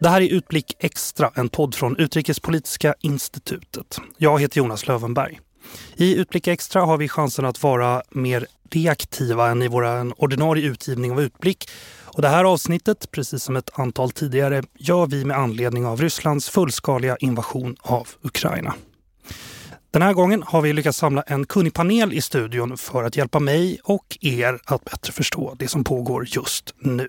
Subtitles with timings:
[0.00, 3.98] Det här är Utblick Extra, en podd från Utrikespolitiska institutet.
[4.18, 5.40] Jag heter Jonas Lövenberg.
[5.96, 11.12] I Utblick Extra har vi chansen att vara mer reaktiva än i vår ordinarie utgivning
[11.12, 11.70] av Utblick.
[12.04, 16.48] Och det här avsnittet, precis som ett antal tidigare, gör vi med anledning av Rysslands
[16.48, 18.74] fullskaliga invasion av Ukraina.
[19.90, 23.40] Den här gången har vi lyckats samla en kunnig panel i studion för att hjälpa
[23.40, 27.08] mig och er att bättre förstå det som pågår just nu.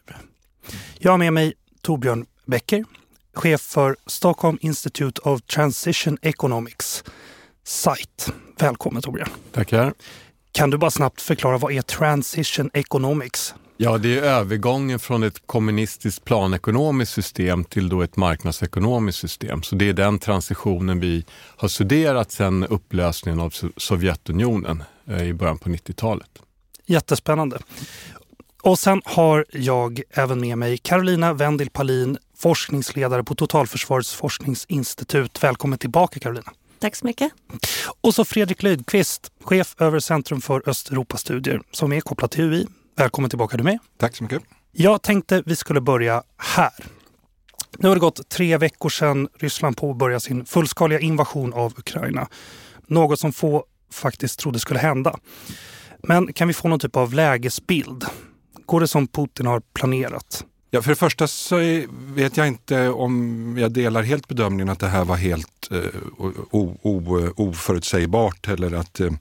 [1.00, 2.86] Jag har med mig Torbjörn Becker,
[3.34, 7.04] chef för Stockholm Institute of Transition Economics,
[7.64, 8.32] SITE.
[8.60, 9.30] Välkommen Torbjörn.
[9.52, 9.94] Tackar.
[10.52, 13.56] Kan du bara snabbt förklara vad är Transition Economics?
[13.78, 19.64] Ja, det är övergången från ett kommunistiskt planekonomiskt system till då ett marknadsekonomiskt system.
[19.64, 21.26] Så det är den transitionen vi
[21.58, 26.30] har studerat sedan upplösningen av Sovjetunionen eh, i början på 90-talet.
[26.86, 27.60] Jättespännande.
[28.62, 35.44] Och sen har jag även med mig Carolina Wendel Palin, forskningsledare på Totalförsvarets forskningsinstitut.
[35.44, 36.52] Välkommen tillbaka Carolina.
[36.80, 37.32] Tack så mycket.
[38.02, 42.68] Och så Fredrik Lydqvist, chef över Centrum för Östeuropastudier som är kopplad till UI.
[42.96, 43.80] Välkommen tillbaka du med.
[43.98, 44.42] Tack så mycket.
[44.72, 46.74] Jag tänkte vi skulle börja här.
[47.78, 52.28] Nu har det gått tre veckor sedan Ryssland påbörjade sin fullskaliga invasion av Ukraina.
[52.88, 55.20] Något som få faktiskt trodde skulle hända.
[56.04, 58.06] Men kan vi få någon typ av lägesbild?
[58.66, 60.46] Går det som Putin har planerat?
[60.72, 61.58] Ja, för det första så
[61.92, 65.78] vet jag inte om jag delar helt bedömningen att det här var helt eh,
[66.52, 69.12] o, o, oförutsägbart eller att, eh,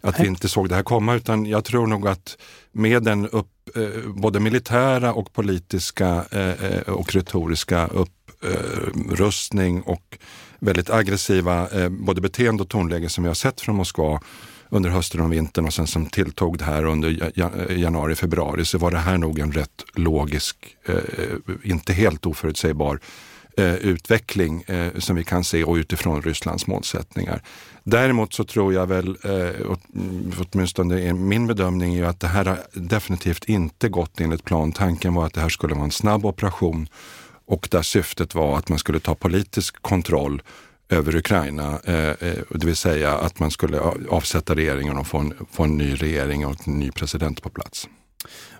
[0.00, 1.14] att vi inte såg det här komma.
[1.14, 2.38] Utan jag tror nog att
[2.72, 10.18] med den upp, eh, både militära och politiska eh, eh, och retoriska upprustning och
[10.58, 14.20] väldigt aggressiva både beteende och tonläge som vi har sett från Moskva
[14.74, 17.32] under hösten och vintern och sen som tilltog det här under
[17.72, 20.96] januari, februari så var det här nog en rätt logisk, eh,
[21.62, 23.00] inte helt oförutsägbar
[23.56, 27.42] eh, utveckling eh, som vi kan se och utifrån Rysslands målsättningar.
[27.82, 32.58] Däremot så tror jag väl, eh, mm, åtminstone min bedömning är att det här har
[32.72, 34.72] definitivt inte gått enligt plan.
[34.72, 36.88] Tanken var att det här skulle vara en snabb operation
[37.46, 40.42] och där syftet var att man skulle ta politisk kontroll
[40.88, 43.80] över Ukraina, eh, eh det vill säga att man skulle
[44.10, 47.88] avsätta regeringen och få en, få en ny regering och en ny president på plats.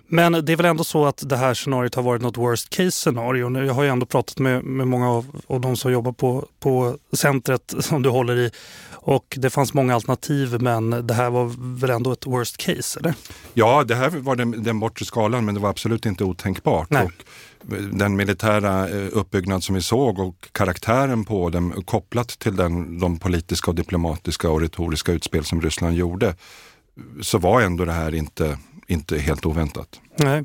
[0.07, 2.91] Men det är väl ändå så att det här scenariot har varit något worst case
[2.91, 3.65] scenario.
[3.65, 6.97] Jag har ju ändå pratat med, med många av, av de som jobbar på, på
[7.13, 8.51] centret som du håller i
[8.91, 13.13] och det fanns många alternativ men det här var väl ändå ett worst case eller?
[13.53, 16.89] Ja, det här var den, den bortre skalan men det var absolut inte otänkbart.
[16.89, 17.05] Nej.
[17.05, 17.11] Och
[17.91, 23.19] den militära eh, uppbyggnad som vi såg och karaktären på den kopplat till den, de
[23.19, 26.35] politiska och diplomatiska och retoriska utspel som Ryssland gjorde
[27.21, 28.57] så var ändå det här inte,
[28.87, 29.99] inte helt oväntat.
[30.15, 30.43] Nej.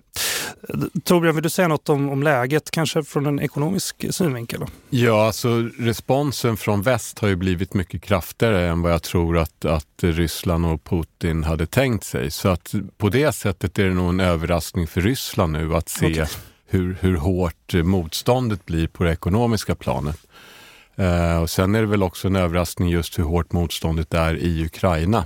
[1.04, 4.60] Torbjörn, vill du säga något om, om läget, kanske från en ekonomisk synvinkel?
[4.60, 4.66] Då?
[4.90, 9.64] Ja, alltså responsen från väst har ju blivit mycket kraftigare än vad jag tror att,
[9.64, 12.30] att Ryssland och Putin hade tänkt sig.
[12.30, 16.10] Så att på det sättet är det nog en överraskning för Ryssland nu att se
[16.10, 16.26] okay
[16.70, 20.26] hur, hur hårt motståndet blir på det ekonomiska planet.
[20.96, 24.64] Eh, och sen är det väl också en överraskning just hur hårt motståndet är i
[24.64, 25.24] Ukraina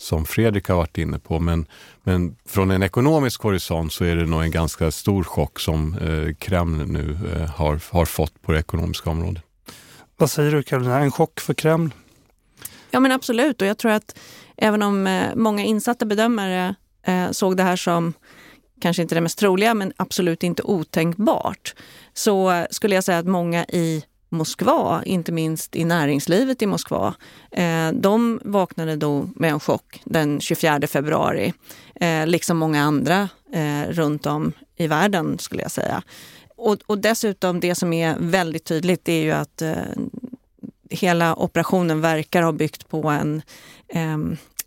[0.00, 1.40] som Fredrik har varit inne på.
[1.40, 1.66] Men,
[2.02, 6.34] men från en ekonomisk horisont så är det nog en ganska stor chock som eh,
[6.34, 9.42] Kreml nu eh, har, har fått på det ekonomiska området.
[10.16, 11.90] Vad säger du Karolina, en chock för Kreml?
[12.90, 14.18] Ja men absolut och jag tror att
[14.56, 18.12] även om eh, många insatta bedömare eh, såg det här som
[18.80, 21.74] kanske inte det mest troliga, men absolut inte otänkbart,
[22.14, 27.14] så skulle jag säga att många i Moskva, inte minst i näringslivet i Moskva,
[27.50, 31.52] eh, de vaknade då med en chock den 24 februari,
[31.94, 36.02] eh, liksom många andra eh, runt om i världen skulle jag säga.
[36.56, 39.62] Och, och dessutom det som är väldigt tydligt är ju att
[40.90, 43.42] hela operationen verkar ha byggt på en,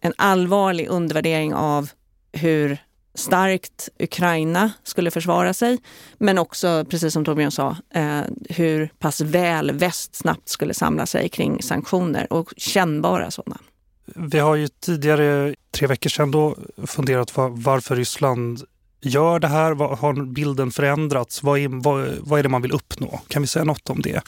[0.02, 1.90] en allvarlig undervärdering av
[2.32, 2.78] hur
[3.16, 5.78] starkt Ukraina skulle försvara sig,
[6.18, 11.30] men också, precis som Torbjörn sa, eh, hur pass väl väst snabbt skulle samla sig
[11.30, 13.58] kring sanktioner och kännbara sådana.
[14.06, 16.56] Vi har ju tidigare, tre veckor sedan, då
[16.88, 18.62] funderat var, varför Ryssland
[19.02, 19.96] gör det här.
[19.96, 21.44] Har bilden förändrats?
[21.44, 23.22] Vad är, vad, vad är det man vill uppnå?
[23.28, 24.22] Kan vi säga något om det?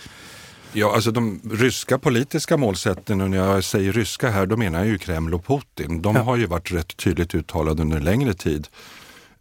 [0.77, 4.97] Ja, alltså de ryska politiska målsättningarna, när jag säger ryska här, då menar jag ju
[4.97, 6.01] Kreml och Putin.
[6.01, 6.21] De ja.
[6.21, 8.67] har ju varit rätt tydligt uttalade under en längre tid.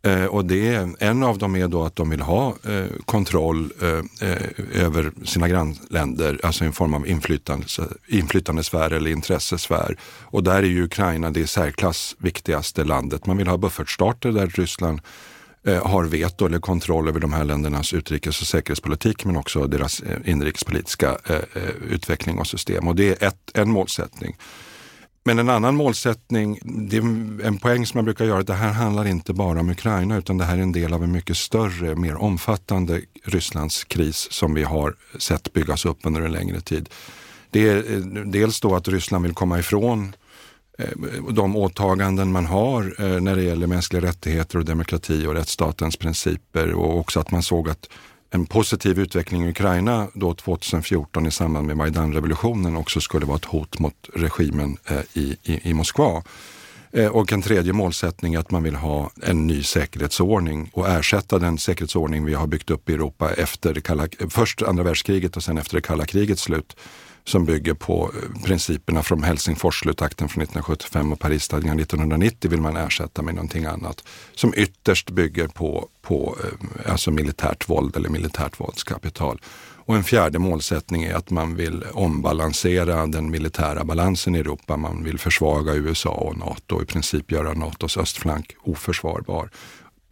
[0.03, 4.29] Eh, och det, en av dem är då att de vill ha eh, kontroll eh,
[4.29, 7.67] eh över sina grannländer, alltså en form av inflytande,
[8.07, 9.97] inflytandesfär eller intressesfär.
[10.05, 13.27] Och där är ju Ukraina det särklass viktigaste landet.
[13.27, 15.01] Man vill ha buffertstater där Ryssland
[15.67, 20.01] Eh, har veto eller kontroll över de här ländernas utrikes och säkerhetspolitik men också deras
[20.01, 22.89] eh, inrikespolitiska eh, utveckling och system.
[22.89, 24.37] Och det är ett, en målsättning.
[25.25, 27.01] Men en annan målsättning, det är
[27.47, 30.45] en poäng som jag brukar göra, det här handlar inte bara om Ukraina utan det
[30.45, 35.53] här är en del av en mycket större, mer omfattande Rysslandskris som vi har sett
[35.53, 36.89] byggas upp under en längre tid.
[37.51, 37.83] Det är
[38.25, 40.15] dels då att Ryssland vill komma ifrån eh,
[40.79, 40.89] Eh,
[41.33, 46.73] de åtaganden man har eh, när det gäller mänskliga rättigheter och demokrati och rättsstatens principer
[46.73, 47.89] och också att man såg att
[48.31, 53.45] en positiv utveckling i Ukraina då 2014 i samband med Majdanrevolutionen också skulle vara ett
[53.45, 56.23] hot mot regimen eh, i, i, i Moskva.
[57.11, 61.59] Och en tredje målsättning är att man vill ha en ny säkerhetsordning och ersätta den
[61.59, 65.59] säkerhetsordning vi har byggt upp i Europa efter det kalla, först andra världskriget och sen
[65.59, 66.77] efter det kalla krigets slut
[67.27, 73.23] som bygger på eh, principerna från Helsingforsslutakten från 1975 och Parisstadgan 1990 vill man ersätta
[73.23, 74.05] med någonting annat
[74.35, 79.41] som ytterst bygger på, på eh, alltså militärt våld eller militärt våldskapital.
[79.87, 84.77] Och en fjärde målsättning är att man vill ombalansera den militära balansen i Europa.
[84.77, 89.51] Man vill försvaga USA och NATO och i princip göra NATOs östflank oförsvarbar.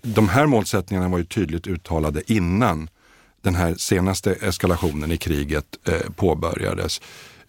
[0.02, 2.88] De här målsättningarna var ju tydligt uttalade innan
[3.42, 7.00] den här senaste eskalationen i kriget eh, påbörjades.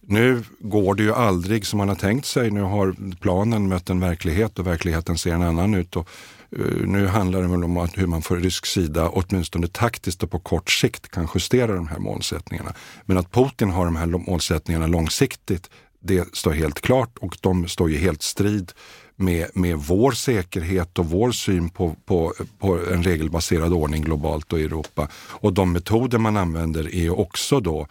[0.08, 2.52] Nu går det ju aldrig som man har tänkt sig.
[2.52, 5.96] Nu har planen mött en verklighet och verkligheten ser en annan ut.
[5.96, 6.10] Och,
[6.52, 10.32] eh, nu handlar det väl om att hur man från rysk sida åtminstone taktiskt och
[10.32, 12.74] på kort sikt kan justera de här målsättningarna.
[13.06, 15.70] Men att Putin har de här målsättningarna långsiktigt,
[16.00, 18.72] det står helt klart och de står ju helt strid
[19.16, 24.60] med, med vår säkerhet och vår syn på, på, på en regelbaserad ordning globalt och
[24.60, 25.08] i Europa.
[25.16, 27.88] Och de metoder man använder är också då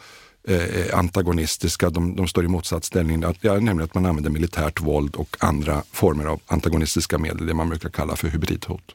[0.49, 4.81] Eh, eh, antagonistiska, de, de, står i motsatsställning, att, ja, nämligen att man använder militärt
[4.81, 8.95] våld och andra former av antagonistiska medel, det man brukar kalla för hybridhot.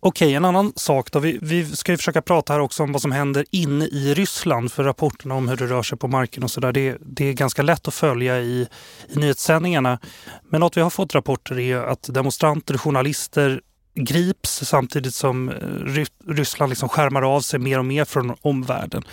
[0.00, 1.18] Okej, en annan sak då.
[1.18, 4.72] Vi, vi ska ju försöka prata här också om vad som händer inne i Ryssland
[4.72, 6.72] för rapporterna om hur det rör sig på marken och sådär.
[6.72, 8.68] Det, det är ganska lätt att följa i,
[9.08, 9.98] i nyhetssändningarna.
[10.48, 13.60] Men något vi har fått rapporter är att demonstranter och journalister
[13.94, 15.54] grips samtidigt som eh,
[16.26, 19.04] Ryssland liksom skärmar av sig mer och mer från omvärlden.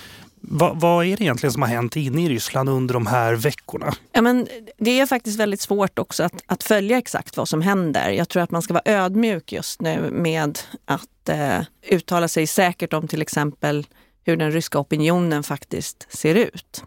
[0.42, 3.94] Va, vad är det egentligen som har hänt inne i Ryssland under de här veckorna?
[4.12, 4.48] Ja, men
[4.78, 8.10] det är faktiskt väldigt svårt också att, att följa exakt vad som händer.
[8.10, 12.94] Jag tror att man ska vara ödmjuk just nu med att eh, uttala sig säkert
[12.94, 13.88] om till exempel
[14.24, 16.83] hur den ryska opinionen faktiskt ser ut.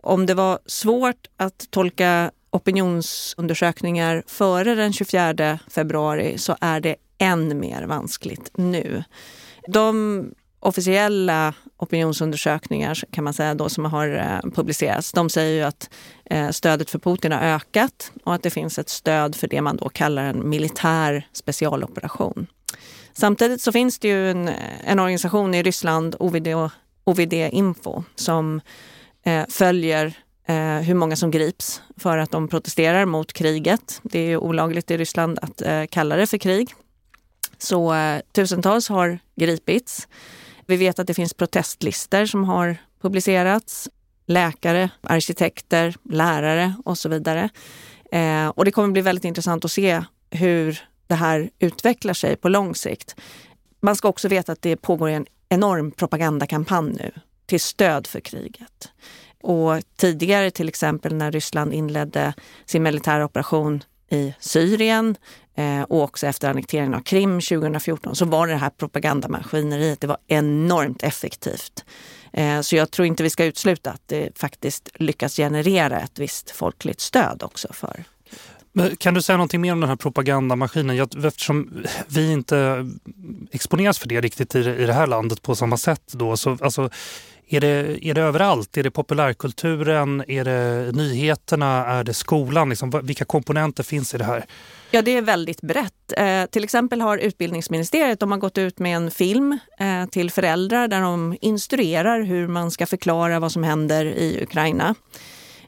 [0.00, 7.60] Om det var svårt att tolka opinionsundersökningar före den 24 februari så är det än
[7.60, 9.04] mer vanskligt nu.
[9.68, 10.24] De
[10.64, 15.90] officiella opinionsundersökningar kan man säga då, som har eh, publicerats, de säger ju att
[16.24, 19.76] eh, stödet för Putin har ökat och att det finns ett stöd för det man
[19.76, 22.46] då kallar en militär specialoperation.
[23.12, 24.50] Samtidigt så finns det ju en,
[24.84, 26.48] en organisation i Ryssland, OVD,
[27.04, 28.60] OVD Info, som
[29.24, 30.14] eh, följer
[30.46, 34.00] eh, hur många som grips för att de protesterar mot kriget.
[34.02, 36.74] Det är ju olagligt i Ryssland att eh, kalla det för krig.
[37.58, 40.08] Så eh, tusentals har gripits.
[40.66, 43.88] Vi vet att det finns protestlistor som har publicerats.
[44.26, 47.48] Läkare, arkitekter, lärare och så vidare.
[48.12, 52.48] Eh, och det kommer bli väldigt intressant att se hur det här utvecklar sig på
[52.48, 53.16] lång sikt.
[53.80, 57.12] Man ska också veta att det pågår en enorm propagandakampanj nu
[57.46, 58.92] till stöd för kriget.
[59.42, 62.34] Och tidigare till exempel när Ryssland inledde
[62.66, 63.82] sin militära operation
[64.14, 65.16] i Syrien
[65.56, 70.18] eh, och också efter annekteringen av Krim 2014 så var det här propagandamaskineriet det var
[70.26, 71.84] enormt effektivt.
[72.32, 76.50] Eh, så jag tror inte vi ska utesluta att det faktiskt lyckas generera ett visst
[76.50, 78.04] folkligt stöd också för
[78.98, 81.08] kan du säga någonting mer om den här propagandamaskinen?
[81.24, 82.86] Eftersom vi inte
[83.52, 86.36] exponeras för det riktigt i det här landet på samma sätt då.
[86.36, 86.90] Så, alltså,
[87.48, 88.76] är det, är det överallt?
[88.76, 90.24] Är det populärkulturen?
[90.28, 91.86] Är det nyheterna?
[91.86, 92.68] Är det skolan?
[92.68, 94.44] Liksom, vilka komponenter finns i det här?
[94.90, 96.12] Ja, det är väldigt brett.
[96.16, 100.88] Eh, till exempel har utbildningsministeriet de har gått ut med en film eh, till föräldrar
[100.88, 104.94] där de instruerar hur man ska förklara vad som händer i Ukraina.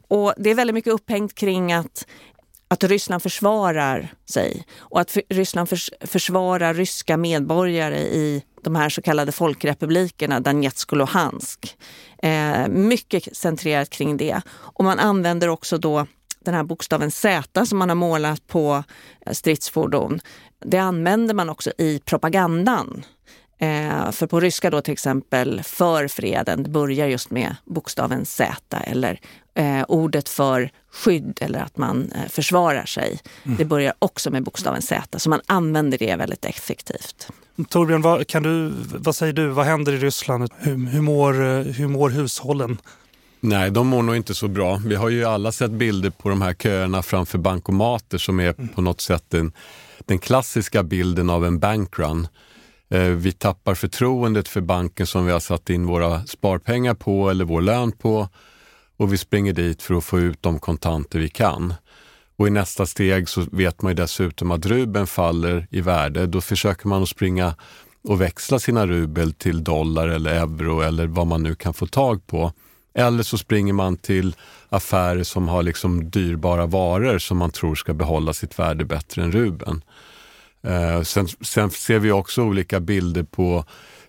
[0.09, 2.07] Och Det är väldigt mycket upphängt kring att
[2.69, 5.69] att Ryssland försvarar sig och att Ryssland
[6.01, 11.77] försvarar ryska medborgare i de här så kallade folkrepublikerna, Donetsk och Luhansk.
[12.23, 14.41] Eh, mycket centrerat kring det.
[14.49, 16.07] Och man använder också då
[16.41, 18.85] den här bokstaven Z som man har målat på
[19.33, 20.21] stridsfordon.
[20.65, 23.05] Det använder man också i propagandan.
[23.59, 28.55] Eh, för på ryska då till exempel, för freden, det börjar just med bokstaven Z
[28.85, 29.21] eller
[29.55, 33.21] eh, ordet för skydd eller att man eh, försvarar sig.
[33.45, 33.57] Mm.
[33.57, 37.29] Det börjar också med bokstaven Z, så man använder det väldigt effektivt.
[37.65, 39.49] Torbjörn, vad, kan du, vad säger du?
[39.49, 40.51] Vad händer i Ryssland?
[40.59, 41.33] Hur, hur, mår,
[41.73, 42.79] hur mår hushållen?
[43.41, 44.81] Nej, de mår nog inte så bra.
[44.87, 48.69] Vi har ju alla sett bilder på de här köerna framför bankomater som är mm.
[48.69, 49.53] på något sätt den,
[50.05, 52.29] den klassiska bilden av en bankrun.
[52.89, 57.45] Eh, vi tappar förtroendet för banken som vi har satt in våra sparpengar på eller
[57.45, 58.29] vår lön på
[58.97, 61.75] och vi springer dit för att få ut de kontanter vi kan.
[62.37, 66.27] Och i nästa steg så vet man ju dessutom att rubeln faller i värde.
[66.27, 67.55] Då försöker man att springa
[68.05, 72.27] och växla sina rubel till dollar eller euro eller vad man nu kan få tag
[72.27, 72.53] på.
[72.95, 74.37] Eller så springer man till
[74.69, 79.33] affärer som har liksom dyrbara varor som man tror ska behålla sitt värde bättre än
[79.33, 79.83] rubeln.
[80.63, 83.65] Eh, sen, sen, ser vi också olika bilder på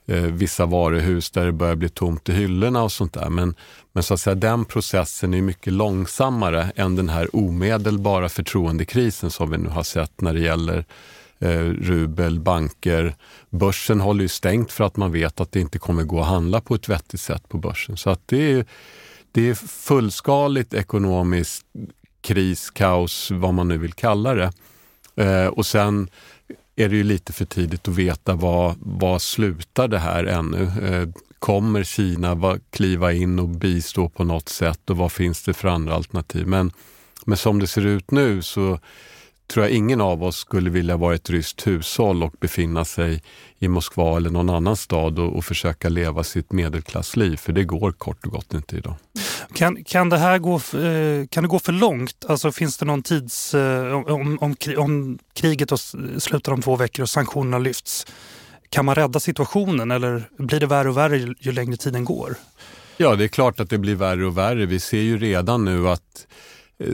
[0.07, 3.29] eh, vissa varuhus där det börjar bli tomt i hyllorna och sånt där.
[3.29, 3.55] Men,
[3.93, 9.51] men så att säga, den processen är mycket långsammare än den här omedelbara förtroendekrisen som
[9.51, 10.85] vi nu har sett när det gäller
[11.39, 13.15] eh, rubel, banker.
[13.49, 16.61] Börsen håller ju stängt för att man vet att det inte kommer gå att handla
[16.61, 17.97] på ett vettigt sätt på börsen.
[17.97, 18.65] Så att det är,
[19.31, 21.65] det är fullskaligt ekonomiskt
[22.21, 24.51] kris, kaos, vad man nu vill kalla det.
[25.15, 26.09] Eh, och sen
[26.79, 30.63] är det ju lite för tidigt att veta vad, vad slutar det här ännu.
[30.63, 35.67] Eh, kommer Kina kliva in och bistå på något sätt och vad finns det för
[35.67, 36.47] andra alternativ?
[36.47, 36.71] Men,
[37.25, 38.79] men som det ser ut nu så
[39.47, 43.23] tror jag ingen av oss skulle vilja vara ett ryskt hushåll och befinna sig
[43.59, 47.91] i Moskva eller någon annan stad och, och försöka leva sitt medelklassliv, för det går
[47.91, 48.95] kort och gott inte idag.
[49.53, 52.25] Kan, kan det här gå, eh, kan det gå för långt?
[52.27, 53.53] Alltså finns det någon tids...
[53.53, 55.69] Eh, om, om, om kriget
[56.17, 58.05] slutar om två veckor och sanktionerna lyfts,
[58.69, 62.35] kan man rädda situationen eller blir det värre och värre ju längre tiden går?
[62.97, 64.65] Ja, det är klart att det blir värre och värre.
[64.65, 66.27] Vi ser ju redan nu att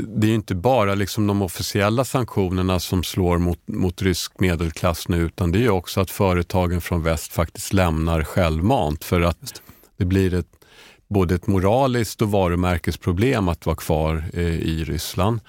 [0.07, 5.17] det är inte bara liksom de officiella sanktionerna som slår mot, mot rysk medelklass nu
[5.17, 9.61] utan det är också att företagen från väst faktiskt lämnar självmant för att
[9.97, 10.65] det blir ett,
[11.07, 15.39] både ett moraliskt och varumärkesproblem att vara kvar eh, i Ryssland.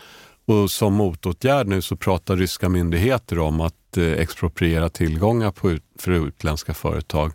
[0.46, 5.84] Och som motåtgärd nu så pratar ryska myndigheter om att eh, expropriera tillgångar på ut,
[5.98, 7.32] för utländska företag.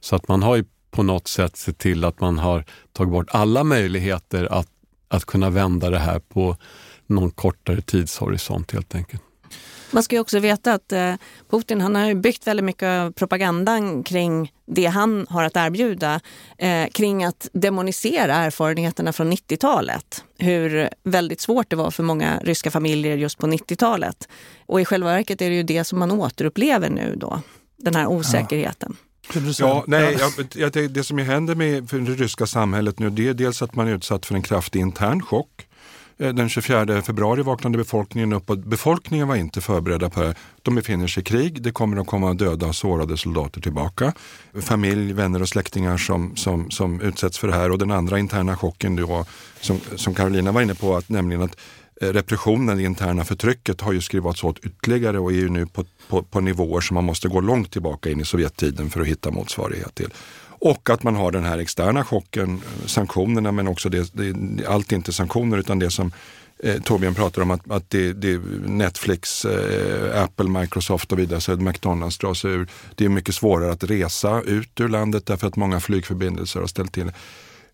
[0.00, 3.28] Så att man har ju på något sätt sett till att man har tagit bort
[3.30, 4.68] alla möjligheter att
[5.10, 6.56] att kunna vända det här på
[7.06, 9.22] någon kortare tidshorisont helt enkelt.
[9.92, 11.14] Man ska ju också veta att eh,
[11.50, 16.20] Putin han har byggt väldigt mycket av propagandan kring det han har att erbjuda,
[16.58, 20.24] eh, kring att demonisera erfarenheterna från 90-talet.
[20.38, 24.28] Hur väldigt svårt det var för många ryska familjer just på 90-talet.
[24.66, 27.40] Och i själva verket är det ju det som man återupplever nu då,
[27.76, 28.96] den här osäkerheten.
[29.00, 29.09] Ja.
[29.58, 30.18] Ja, nej,
[30.54, 33.88] jag, det, det som händer med det ryska samhället nu det är dels att man
[33.88, 35.66] är utsatt för en kraftig intern chock.
[36.20, 40.34] Eh, den 24 februari vaknade befolkningen upp och befolkningen var inte förberedda på det.
[40.62, 44.12] De befinner sig i krig, det kommer att komma döda och sårade soldater tillbaka.
[44.60, 48.56] Familj, vänner och släktingar som, som, som utsätts för det här och den andra interna
[48.56, 49.24] chocken då,
[49.60, 51.56] som, som Carolina var inne på, att, nämligen att
[52.02, 55.84] Eh, repressionen, det interna förtrycket har ju skrivits åt ytterligare och är ju nu på,
[56.08, 59.30] på, på nivåer som man måste gå långt tillbaka in i Sovjettiden för att hitta
[59.30, 60.08] motsvarighet till.
[60.62, 64.92] Och att man har den här externa chocken, eh, sanktionerna men också det, det allt
[64.92, 66.12] är inte sanktioner utan det som
[66.58, 71.56] eh, Torbjörn pratar om att, att det, det Netflix, eh, Apple, Microsoft och vidare, så
[71.56, 72.68] McDonalds dras ur.
[72.94, 76.92] Det är mycket svårare att resa ut ur landet därför att många flygförbindelser har ställt
[76.92, 77.12] till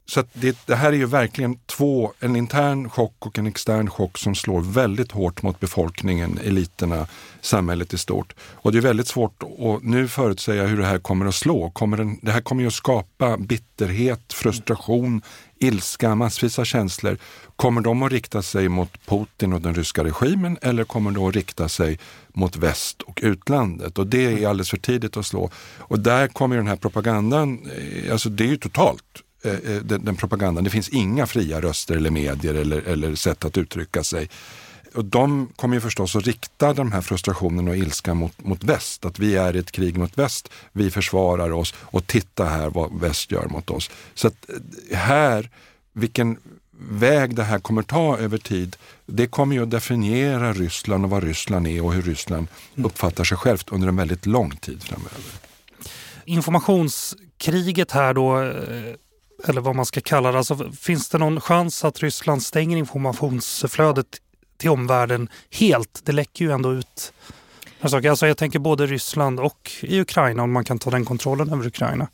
[0.08, 4.18] så det, det, här är ju verkligen två, en intern chock och en extern chock
[4.18, 7.06] som slår väldigt hårt mot befolkningen, eliterna,
[7.40, 8.34] samhället i stort.
[8.40, 11.70] Och det är väldigt svårt att nu förutsäga hur det här kommer att slå.
[11.70, 15.22] Kommer den, det här kommer ju att skapa bitterhet, frustration,
[15.58, 17.18] ilska, massvis av känslor.
[17.56, 21.34] Kommer de att rikta sig mot Putin och den ryska regimen eller kommer de att
[21.34, 21.98] rikta sig
[22.28, 23.98] mot väst och utlandet?
[23.98, 25.50] Och det är alldeles för tidigt att slå.
[25.78, 30.04] Och där kommer den här propagandan, eh, alltså det är ju totalt Eh, eh, den,
[30.04, 30.64] den, propagandan.
[30.64, 34.28] Det finns inga fria röster eller medier eller, eller sätt att uttrycka sig.
[34.94, 39.04] Och de kommer ju förstås att rikta den här frustrationen och ilskan mot, mot väst.
[39.04, 43.00] Att vi är i ett krig mot väst, vi försvarar oss och titta här vad
[43.00, 43.90] väst gör mot oss.
[44.14, 44.50] Så att
[44.90, 45.50] eh, här,
[45.92, 46.38] vilken
[46.78, 48.76] väg det här kommer ta över tid,
[49.06, 53.36] det kommer ju att definiera Ryssland och vad Ryssland är och hur Ryssland uppfattar sig
[53.36, 55.20] självt under en väldigt lång tid framöver.
[56.24, 58.52] Informationskriget här då
[59.44, 60.38] eller vad man ska kalla det.
[60.38, 64.06] Alltså, finns det någon chans att Ryssland stänger informationsflödet
[64.56, 66.00] till omvärlden helt?
[66.04, 67.12] Det läcker ju ändå ut.
[67.80, 71.66] Alltså, jag tänker både Ryssland och i Ukraina om man kan ta den kontrollen över
[71.66, 72.08] Ukraina.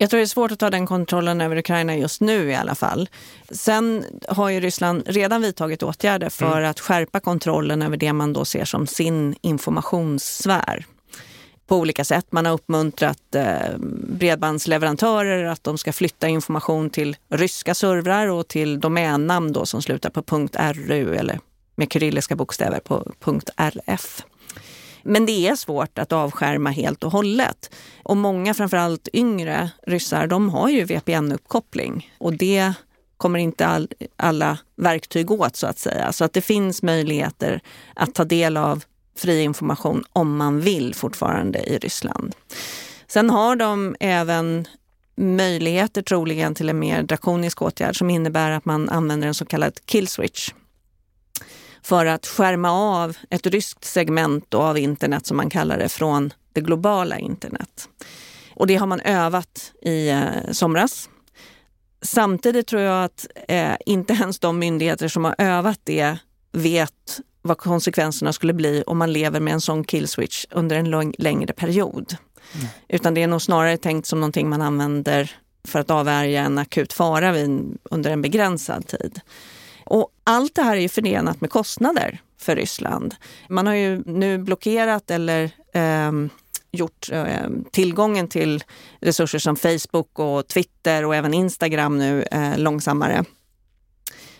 [0.00, 2.74] Jag tror det är svårt att ta den kontrollen över Ukraina just nu i alla
[2.74, 3.08] fall.
[3.50, 6.70] Sen har ju Ryssland redan vidtagit åtgärder för mm.
[6.70, 10.84] att skärpa kontrollen över det man då ser som sin informationssfär
[11.68, 12.26] på olika sätt.
[12.30, 18.80] Man har uppmuntrat eh, bredbandsleverantörer att de ska flytta information till ryska servrar och till
[18.80, 21.40] domännamn då som slutar på .ru eller
[21.74, 23.12] med kyrilliska bokstäver på
[23.56, 24.24] .rf.
[25.02, 27.70] Men det är svårt att avskärma helt och hållet.
[28.02, 32.72] Och många, framförallt yngre ryssar, de har ju VPN-uppkoppling och det
[33.16, 36.12] kommer inte all, alla verktyg åt så att säga.
[36.12, 37.60] Så att det finns möjligheter
[37.94, 38.84] att ta del av
[39.20, 42.34] fri information om man vill fortfarande i Ryssland.
[43.06, 44.68] Sen har de även
[45.16, 49.80] möjligheter troligen till en mer drakonisk åtgärd som innebär att man använder en så kallad
[49.86, 50.50] kill-switch
[51.82, 56.60] för att skärma av ett ryskt segment av internet som man kallar det från det
[56.60, 57.88] globala internet.
[58.54, 61.08] Och det har man övat i eh, somras.
[62.02, 66.18] Samtidigt tror jag att eh, inte ens de myndigheter som har övat det
[66.52, 71.14] vet vad konsekvenserna skulle bli om man lever med en sån killswitch under en lång,
[71.18, 72.16] längre period.
[72.54, 72.66] Mm.
[72.88, 75.30] Utan det är nog snarare tänkt som någonting man använder
[75.64, 79.20] för att avvärja en akut fara vid, under en begränsad tid.
[79.84, 83.14] Och allt det här är ju förenat med kostnader för Ryssland.
[83.48, 86.12] Man har ju nu blockerat eller eh,
[86.72, 88.64] gjort eh, tillgången till
[89.00, 93.24] resurser som Facebook och Twitter och även Instagram nu eh, långsammare.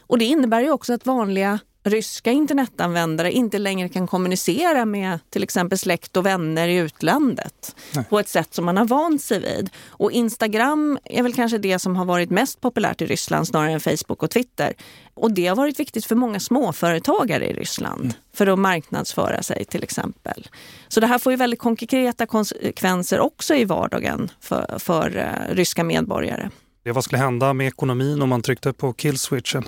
[0.00, 5.42] Och det innebär ju också att vanliga ryska internetanvändare inte längre kan kommunicera med till
[5.42, 8.04] exempel släkt och vänner i utlandet Nej.
[8.10, 9.70] på ett sätt som man har vant sig vid.
[9.88, 13.80] Och Instagram är väl kanske det som har varit mest populärt i Ryssland snarare än
[13.80, 14.74] Facebook och Twitter.
[15.14, 18.12] Och det har varit viktigt för många småföretagare i Ryssland mm.
[18.34, 20.48] för att marknadsföra sig till exempel.
[20.88, 25.84] Så det här får ju väldigt konkreta konsekvenser också i vardagen för, för uh, ryska
[25.84, 26.50] medborgare.
[26.84, 29.64] Vad skulle hända med ekonomin om man tryckte på killswitchen?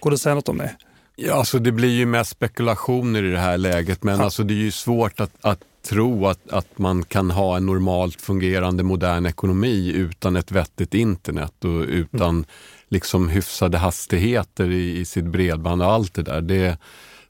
[0.00, 0.76] Går det att säga något om det?
[1.22, 4.24] Ja, alltså det blir ju mest spekulationer i det här läget men ja.
[4.24, 8.20] alltså det är ju svårt att, att tro att, att man kan ha en normalt
[8.20, 12.44] fungerande modern ekonomi utan ett vettigt internet och utan mm.
[12.88, 16.40] liksom hyfsade hastigheter i, i sitt bredband och allt det där.
[16.40, 16.78] Det,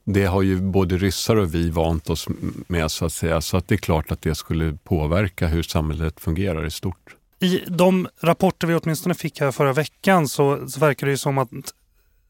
[0.03, 2.27] det har ju både ryssar och vi vant oss
[2.67, 3.41] med så att säga.
[3.41, 7.15] Så att det är klart att det skulle påverka hur samhället fungerar i stort.
[7.39, 11.37] I de rapporter vi åtminstone fick här förra veckan så, så verkar det ju som
[11.37, 11.49] att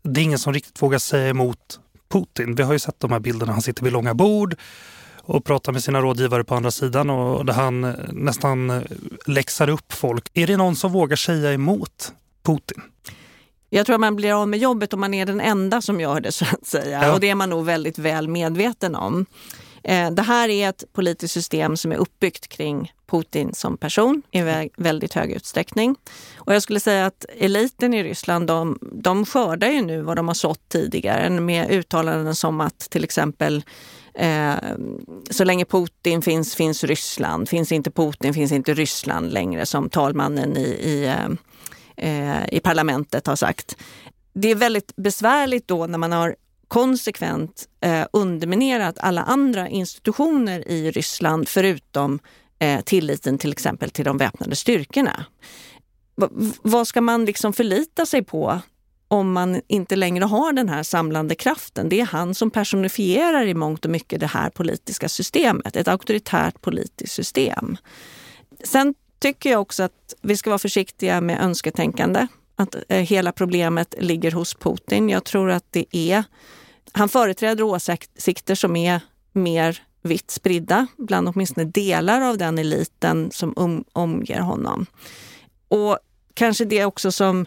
[0.01, 2.55] det är ingen som riktigt vågar säga emot Putin.
[2.55, 3.51] Vi har ju sett de här bilderna.
[3.51, 4.55] Han sitter vid långa bord
[5.21, 8.81] och pratar med sina rådgivare på andra sidan och där han eh, nästan eh,
[9.25, 10.29] läxar upp folk.
[10.33, 12.81] Är det någon som vågar säga emot Putin?
[13.69, 16.21] Jag tror att man blir av med jobbet om man är den enda som gör
[16.21, 17.03] det så att säga.
[17.03, 17.13] Ja.
[17.13, 19.25] Och det är man nog väldigt väl medveten om.
[19.83, 24.69] Eh, det här är ett politiskt system som är uppbyggt kring Putin som person i
[24.77, 25.95] väldigt hög utsträckning.
[26.35, 30.27] Och jag skulle säga att eliten i Ryssland, de, de skördar ju nu vad de
[30.27, 33.63] har sått tidigare med uttalanden som att till exempel
[34.13, 34.55] eh,
[35.29, 37.49] så länge Putin finns, finns Ryssland.
[37.49, 41.29] Finns inte Putin finns inte Ryssland längre, som talmannen i, i, eh,
[42.07, 43.77] eh i parlamentet har sagt.
[44.33, 46.35] Det är väldigt besvärligt då när man har
[46.71, 52.19] konsekvent eh, underminerat alla andra institutioner i Ryssland förutom
[52.59, 55.25] eh, tilliten till exempel till de väpnade styrkorna.
[56.15, 56.27] V
[56.61, 58.59] vad ska man liksom förlita sig på
[59.07, 61.89] om man inte längre har den här samlande kraften?
[61.89, 66.61] Det är han som personifierar i mångt och mycket det här politiska systemet, ett auktoritärt
[66.61, 67.77] politiskt system.
[68.63, 72.27] Sen tycker jag också att vi ska vara försiktiga med önsketänkande.
[72.55, 75.09] Att eh, hela problemet ligger hos Putin.
[75.09, 76.23] Jag tror att det är
[76.91, 83.53] han företräder åsikter som är mer vitt spridda bland åtminstone delar av den eliten som
[83.57, 84.85] um, omger honom.
[85.67, 85.99] Och
[86.33, 87.45] kanske det också som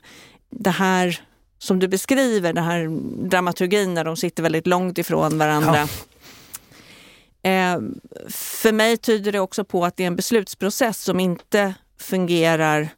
[0.50, 1.20] det här
[1.58, 2.88] som du beskriver, den här
[3.28, 5.88] dramaturgin när de sitter väldigt långt ifrån varandra.
[7.42, 7.50] Ja.
[7.50, 7.80] Eh,
[8.28, 12.88] för mig tyder det också på att det är en beslutsprocess som inte fungerar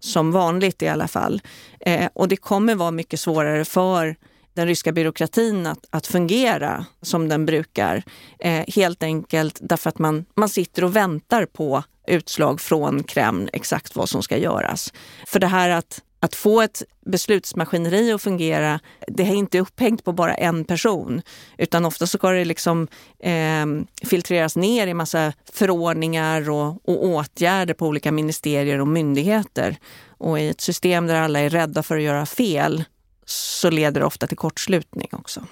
[0.00, 1.42] som vanligt i alla fall.
[1.80, 4.16] Eh, och det kommer vara mycket svårare för
[4.56, 8.02] den ryska byråkratin att, att fungera som den brukar.
[8.38, 13.96] Eh, helt enkelt därför att man, man sitter och väntar på utslag från Kreml exakt
[13.96, 14.92] vad som ska göras.
[15.26, 20.12] För det här att, att få ett beslutsmaskineri att fungera, det är inte upphängt på
[20.12, 21.22] bara en person.
[21.58, 22.88] Utan ofta så ska det liksom
[23.18, 23.66] eh,
[24.08, 29.76] filtreras ner i massa förordningar och, och åtgärder på olika ministerier och myndigheter.
[30.18, 32.84] Och i ett system där alla är rädda för att göra fel
[33.26, 35.46] så leder det ofta till kortslutning också.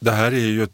[0.00, 0.72] Det här är ju ett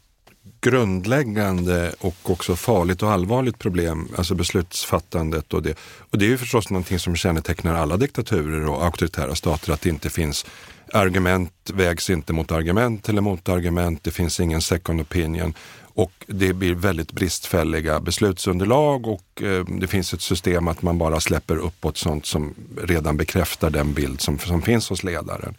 [0.61, 5.78] grundläggande och också farligt och allvarligt problem, alltså beslutsfattandet och det.
[5.98, 9.88] Och det är ju förstås någonting som kännetecknar alla diktaturer och auktoritära stater, att det
[9.88, 10.46] inte finns
[10.92, 16.52] argument vägs inte mot argument eller mot argument, det finns ingen second opinion och det
[16.52, 21.96] blir väldigt bristfälliga beslutsunderlag och eh, det finns ett system att man bara släpper uppåt
[21.96, 25.54] sånt som redan bekräftar den bild som, som finns hos ledaren.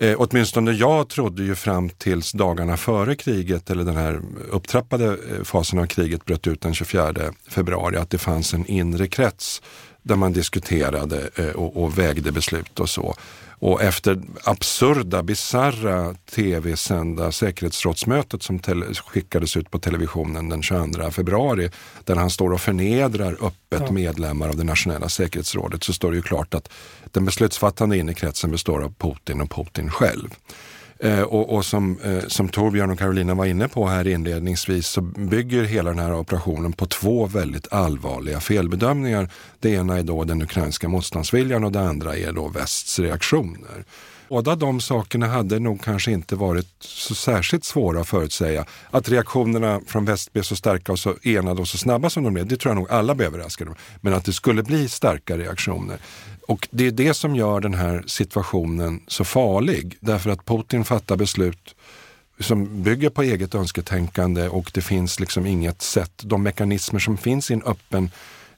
[0.00, 5.44] Eh, åtminstone jag trodde ju fram tills dagarna före kriget eller den här upptrappade eh,
[5.44, 7.14] fasen av kriget bröt ut den 24
[7.48, 9.62] februari att det fanns en inre krets
[10.02, 13.14] där man diskuterade eh, och, och vägde beslut och så.
[13.60, 18.60] Och efter absurda, bizarra tv-sända säkerhetsrådsmötet som
[19.06, 21.70] skickades ut på televisionen den 22 februari,
[22.04, 23.92] där han står och förnedrar öppet ja.
[23.92, 26.68] medlemmar av det nationella säkerhetsrådet, så står det ju klart att
[27.10, 30.28] den beslutsfattande innerkretsen består av Putin och Putin själv.
[31.00, 35.00] Eh, och, och, som, eh, som Torbjörn och Carolina var inne på här inledningsvis så
[35.00, 39.28] bygger hela den här operationen på två väldigt allvarliga felbedömningar.
[39.60, 43.84] Det ena är då den ukrainska motståndsviljan och det andra är då västs reaktioner.
[44.28, 48.64] Båda de sakerna hade nog kanske inte varit så särskilt svåra att förutsäga.
[48.90, 52.34] Att reaktionerna från väst blev så starka och så enade och så snabba som de
[52.34, 55.98] blev, det tror jag nog alla blev överraskade Men att det skulle bli starka reaktioner,
[56.48, 59.96] och det är det som gör den här situationen så farlig.
[60.00, 61.74] Därför att Putin fattar beslut
[62.40, 67.50] som bygger på eget önsketänkande och det finns liksom inget sätt, de mekanismer som finns
[67.50, 68.10] i en öppen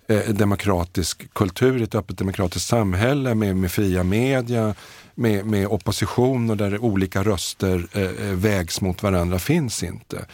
[0.09, 4.75] eh, demokratisk kultur, ett öppet demokratiskt samhälle med, med fria media,
[5.21, 10.27] med, med opposition och där olika röster eh, eh, vägs mot varandra finns inte.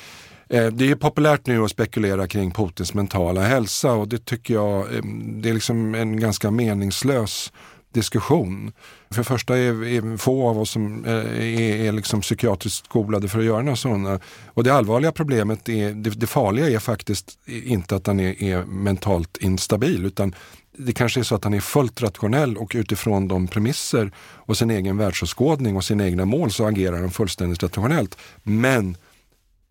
[0.49, 4.95] Eh, det är populärt nu att spekulera kring Putins mentala hälsa och det tycker jag
[4.95, 5.03] eh,
[5.43, 7.53] det är liksom en ganska meningslös
[7.93, 8.73] diskussion.
[9.11, 13.29] För det första är, är få av oss som eh, är, är liksom psykiatriskt skolade
[13.29, 14.21] för att göra några sådana.
[14.47, 18.65] Och det allvarliga problemet, är, det, det farliga är faktiskt inte att han är, är
[18.65, 20.35] mentalt instabil utan
[20.79, 24.71] det kanske är så att han är fullt rationell och utifrån de premisser och sin
[24.71, 28.19] egen världsåskådning och sina egna mål så agerar han fullständigt rationellt.
[28.43, 28.97] Men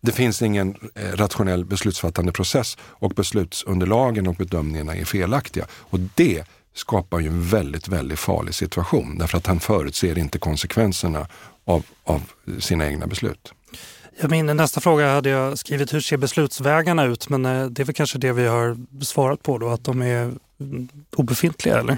[0.02, 5.66] det finns ingen eh, rationell beslutsfattande process och beslutsunderlagen och bedömningarna är felaktiga.
[5.72, 11.28] Och det skapar ju en väldigt, väldigt farlig situation därför att han förutser inte konsekvenserna
[11.66, 12.22] av, av
[12.60, 13.54] sina egna beslut.
[14.22, 17.30] Jag min nästa fråga hade jag skrivit, hur ser beslutsvägarna ut?
[17.30, 20.34] Men eh, det är väl kanske det vi har svarat på då, att de är
[21.16, 21.98] obefintliga eller?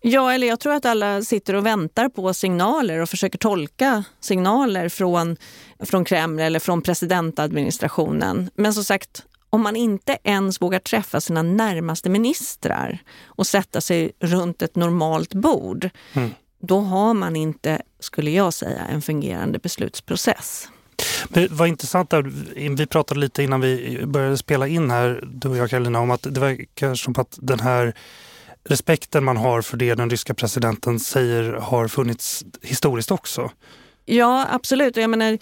[0.00, 4.88] Ja, eller jag tror att alla sitter och väntar på signaler och försöker tolka signaler
[4.88, 5.36] från,
[5.78, 8.50] från Kreml eller från presidentadministrationen.
[8.54, 14.12] Men som sagt, om man inte ens vågar träffa sina närmaste ministrar och sätta sig
[14.20, 16.30] runt ett normalt bord, mm.
[16.60, 20.68] då har man inte, skulle jag säga, en fungerande beslutsprocess.
[21.28, 22.22] Men vad intressant, där,
[22.76, 26.22] vi pratade lite innan vi började spela in här, du och jag Karolina, om att
[26.22, 27.94] det verkar som att den här
[28.64, 33.50] respekten man har för det den ryska presidenten säger har funnits historiskt också.
[34.04, 34.96] Ja, absolut.
[34.96, 35.38] Jag, menar,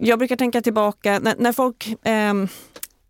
[0.00, 2.34] jag brukar tänka tillbaka, när, när folk eh,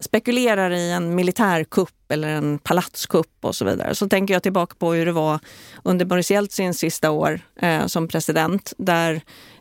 [0.03, 4.93] spekulerar i en militärkupp eller en palatskupp och så vidare, så tänker jag tillbaka på
[4.93, 5.39] hur det var
[5.83, 9.15] under Boris Jeltsins sista år eh, som president, där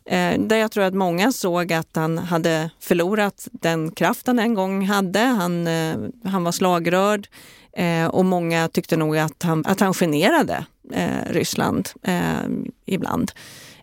[0.05, 4.53] eh, där jag tror att många såg att han hade förlorat den kraft han en
[4.53, 5.19] gång hade.
[5.19, 7.27] Han, eh, han var slagrörd.
[7.73, 12.49] Eh, och många tyckte nog att han, att han generade eh, Ryssland eh,
[12.85, 13.31] ibland.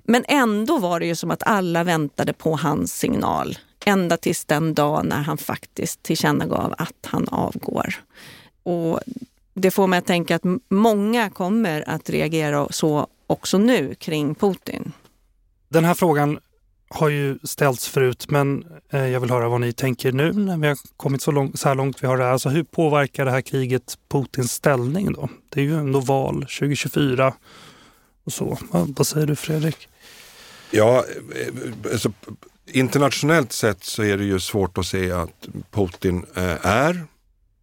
[0.05, 3.59] Men ändå var det ju som att alla väntade på hans signal.
[3.89, 7.95] Ända tills den dag när han faktiskt tillkännagav att han avgår.
[8.63, 9.01] Och
[9.55, 14.93] det får mig att tänka att många kommer att reagera så också nu kring Putin.
[15.69, 16.39] Den här frågan
[16.89, 20.69] har ju ställts förut, men eh, jag vill höra vad ni tänker nu när vi
[20.69, 22.33] har kommit så, lång, så här långt vi har det här.
[22.33, 25.29] Alltså hur påverkar det här kriget Putins ställning då?
[25.49, 27.35] Det är ju ändå val 2024
[28.25, 28.59] och så.
[28.71, 29.89] Vad, säger du Fredrik?
[30.71, 32.13] Ja, eh, alltså,
[32.73, 37.05] internationellt sett så är det ju svårt att se att Putin eh, är,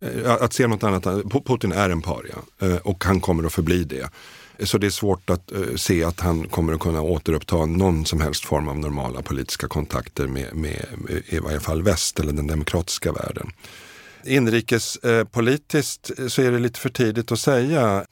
[0.02, 1.04] eh, att se något annat.
[1.46, 4.10] Putin är en paria eh, och han kommer att förbli det.
[4.60, 8.46] Så det är svårt att se att han kommer att kunna återuppta någon som helst
[8.46, 10.86] form av normala politiska kontakter med, med,
[11.26, 13.52] i varje fall väst eller den demokratiska världen.
[14.24, 18.06] Inrikespolitiskt så är det lite för tidigt att säga.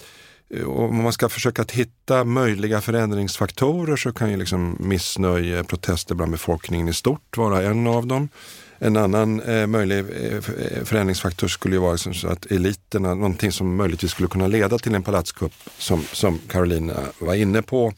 [0.54, 6.16] Eh, om man ska försöka att hitta möjliga förändringsfaktorer så kan ju liksom missnöje, protester
[6.16, 8.30] bland befolkningen i stort vara en av dem.
[8.80, 13.52] En annan eh, möjlig eh, eh, förändringsfaktor skulle ju vara liksom så att eliterna, någonting
[13.52, 17.94] som möjligtvis skulle kunna leda till en palatskupp som, som Carolina var inne på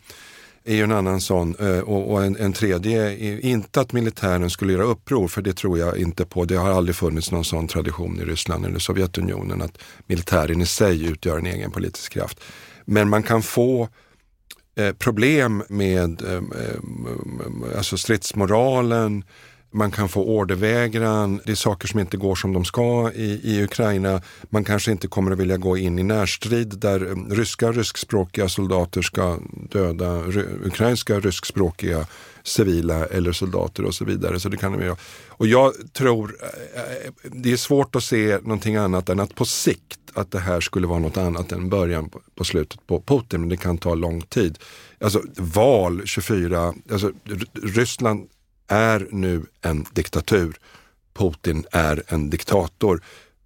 [0.65, 1.55] är ju en annan sån.
[1.55, 5.79] Eh, och, en, en, tredje, är inte att militären skulle göra uppror, för det tror
[5.79, 6.45] jag inte på.
[6.45, 11.05] Det har aldrig funnits någon sån tradition i Ryssland eller Sovjetunionen att militären i sig
[11.05, 12.39] utgör en egen politisk kraft.
[12.85, 13.89] Men man kan få
[14.75, 16.41] eh, problem med eh,
[17.77, 19.23] alltså stridsmoralen,
[19.75, 23.63] man kan få ordervägran, det är saker som inte går som de ska i, i
[23.63, 24.21] Ukraina.
[24.49, 29.01] Man kanske inte kommer att vilja gå in i närstrid där eh, ryska ryskspråkiga soldater
[29.01, 29.37] ska
[29.71, 30.23] döda
[30.63, 32.07] ukrainska ryskspråkiga
[32.43, 34.39] civila eller soldater och så vidare.
[34.39, 34.95] Så det kan de
[35.27, 39.45] Och jag tror, eh, eh, det är svårt att se någonting annat än att på
[39.45, 43.39] sikt att det här skulle vara något annat än början på, på slutet på Putin,
[43.39, 44.59] men det kan ta lång tid.
[44.99, 47.11] Alltså val 24, alltså
[47.53, 48.27] Ryssland
[48.67, 50.57] är nu en diktatur.
[51.13, 53.01] Putin är en diktator.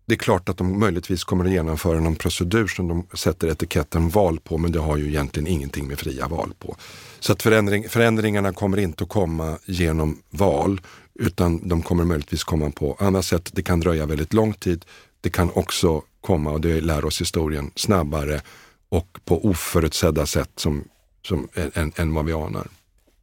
[0.06, 4.10] Det är klart att de möjligtvis kommer att genomföra någon procedur som de sätter etiketten
[4.10, 6.76] val på, men det har ju egentligen ingenting med fria val på.
[7.20, 10.82] Så att förändring, förändringarna kommer inte att komma genom val,
[11.14, 13.50] utan de kommer möjligtvis komma på andra sätt.
[13.54, 14.86] Det kan dröja väldigt lång tid.
[15.22, 18.42] Det kan också komma, och det lär oss historien, snabbare
[18.90, 20.84] och på oförutsedda sätt som,
[21.28, 22.68] som, än, än vad vi anar.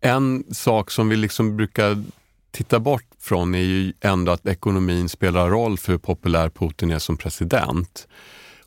[0.07, 2.05] En sak som vi liksom brukar
[2.51, 6.99] titta bort från är ju ändå att ekonomin spelar roll för hur populär Putin är
[6.99, 8.09] som president.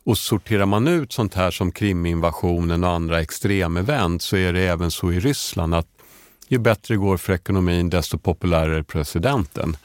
[0.04, 4.90] Och sorterar man ut sånt här som Kriminvasionen och andra extremevent så är det även
[4.90, 5.86] så i Ryssland att
[6.48, 9.76] ju bättre det går för ekonomin desto populärare är presidenten.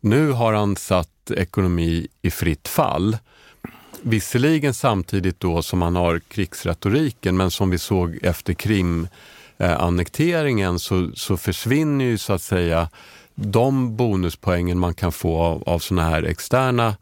[0.00, 3.16] Nu har han satt ekonomi i fritt fall.
[4.02, 9.08] Visserligen samtidigt då som han har krigsretoriken men som vi såg efter Krim
[9.58, 12.88] eh, annekteringen så, så försvinner ju så att säga
[13.34, 16.96] de bonuspoängen man kan få av, av såna här externa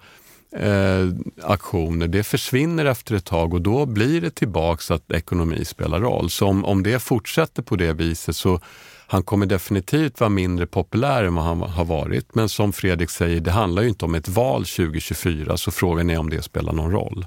[0.57, 1.09] eh,
[1.43, 6.31] aktioner, det försvinner efter ett tag och då blir det tillbaks att ekonomi spelar roll.
[6.31, 8.61] Så om, om det fortsätter på det viset så
[9.07, 12.35] han kommer definitivt vara mindre populär än vad han har varit.
[12.35, 16.19] Men som Fredrik säger, det handlar ju inte om ett val 2024 så frågan är
[16.19, 17.27] om det spelar någon roll.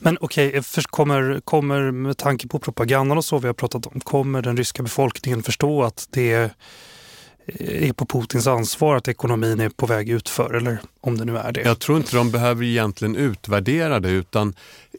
[0.00, 3.86] Men okej, eh, okay, kommer, kommer med tanke på propagandan och så vi har pratat
[3.86, 6.50] om, kommer den ryska befolkningen förstå att det är
[7.58, 11.52] är på Putins ansvar att ekonomin är på väg utför eller om det nu är
[11.52, 11.60] det.
[11.60, 14.54] Jag tror inte de behöver egentligen utvärdera det utan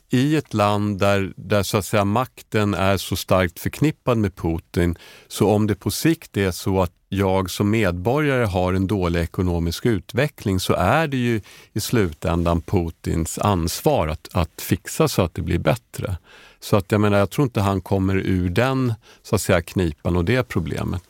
[0.10, 4.98] i ett land där, där så att säga makten är så starkt förknippad med Putin,
[5.28, 9.86] så om det på sikt är så att jag som medborgare har en dålig ekonomisk
[9.86, 11.42] utveckling så är det ju
[11.74, 16.18] i slutändan Putins ansvar att, att fixa så att det blir bättre.
[16.60, 20.16] Så att jag menar, jag tror inte han kommer ur den så att säga knipan
[20.16, 21.04] och det problemet.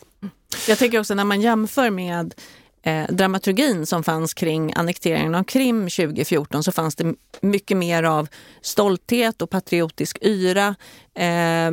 [0.68, 2.34] Jag tänker också när man jämför med
[2.84, 8.28] eh, dramaturgin som fanns kring annekteringen av Krim 2014 så fanns det mycket mer av
[8.62, 10.76] stolthet och patriotisk yra.
[11.16, 11.72] Eh,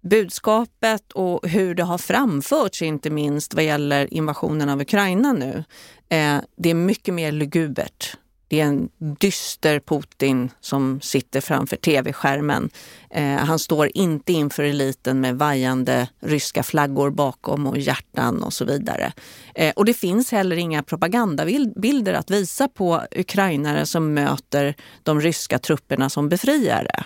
[0.00, 5.64] budskapet och hur det har framförts, inte minst vad gäller invasionen av Ukraina nu,
[6.08, 8.16] eh, det är mycket mer lugubert.
[8.48, 12.70] Det är en dyster Putin som sitter framför tv-skärmen.
[13.10, 18.64] Eh, han står inte inför eliten med vajande ryska flaggor bakom och hjärtan och så
[18.64, 19.12] vidare.
[19.54, 25.58] Eh, och det finns heller inga propagandabilder att visa på ukrainare som möter de ryska
[25.58, 27.04] trupperna som befriare.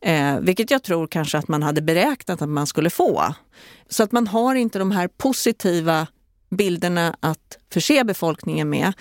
[0.00, 3.34] Eh, vilket jag tror kanske att man hade beräknat att man skulle få.
[3.88, 6.06] Så att man har inte de här positiva
[6.50, 8.92] bilderna att förse befolkningen med.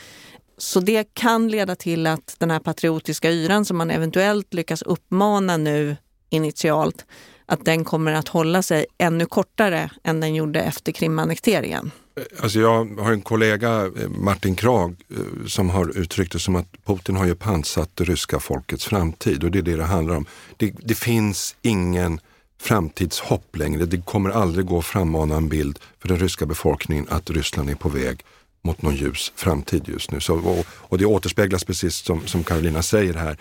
[0.58, 5.58] Så det kan leda till att den här patriotiska yran som man eventuellt lyckas uppmana
[5.58, 5.98] nu
[6.30, 7.06] initialt,
[7.46, 11.92] att den kommer att hålla sig ännu kortare än den gjorde efter Krimannekteringen.
[12.40, 16.86] Alltså jag har en kollega, eh, Martin Krag, eh, som har uttryckt det som att
[16.86, 20.26] Putin har ju pansat det ryska folkets framtid och det är det det handlar om.
[20.58, 22.20] Det, det finns ingen
[22.62, 23.86] framtidshopp längre.
[23.86, 27.76] Det kommer aldrig gå att frammana en bild för den ryska befolkningen att Ryssland är
[27.76, 28.24] på väg
[28.68, 30.20] mot någon ljus framtid just nu.
[30.20, 33.38] Så, och, och det återspeglas precis som, som Carolina säger här,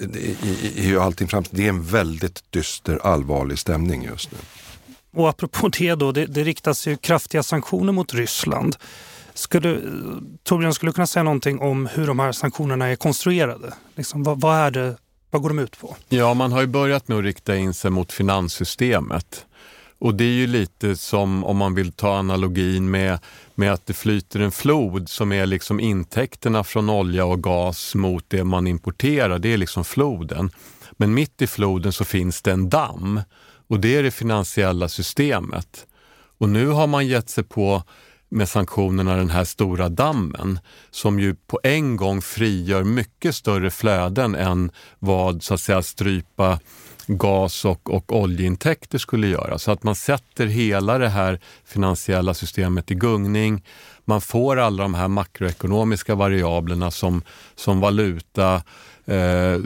[0.00, 4.38] i, i, i allting fram, det är en väldigt dyster, allvarlig stämning just nu.
[5.12, 8.76] Och apropå det då, det, det riktas ju kraftiga sanktioner mot Ryssland.
[9.34, 9.80] Skulle,
[10.42, 13.74] Torbjörn, skulle du kunna säga någonting om hur de här sanktionerna är konstruerade?
[13.96, 14.96] Liksom, vad, vad, är det,
[15.30, 15.96] vad går de ut på?
[16.08, 19.46] Ja, man har ju börjat med att rikta in sig mot finanssystemet.
[20.00, 23.18] Och det är ju lite som om man vill ta analogin med,
[23.54, 28.24] med att det flyter en flod som är liksom intäkterna från olja och gas mot
[28.28, 29.38] det man importerar.
[29.38, 30.50] Det är liksom floden.
[30.92, 33.20] Men mitt i floden så finns det en damm
[33.68, 35.86] och det är det finansiella systemet.
[36.38, 37.82] Och nu har man gett sig på
[38.28, 40.58] med sanktionerna den här stora dammen
[40.90, 46.58] som ju på en gång frigör mycket större flöden än vad så att säga strypa
[47.16, 49.58] gas och, och oljeintäkter skulle göra.
[49.58, 53.64] Så att man sätter hela det här finansiella systemet i gungning.
[54.04, 57.22] Man får alla de här makroekonomiska variablerna som,
[57.54, 58.62] som valuta,
[59.04, 59.58] eh,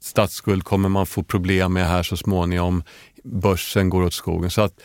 [0.00, 2.82] statsskuld kommer man få problem med här så småningom,
[3.24, 4.50] börsen går åt skogen.
[4.50, 4.80] Så att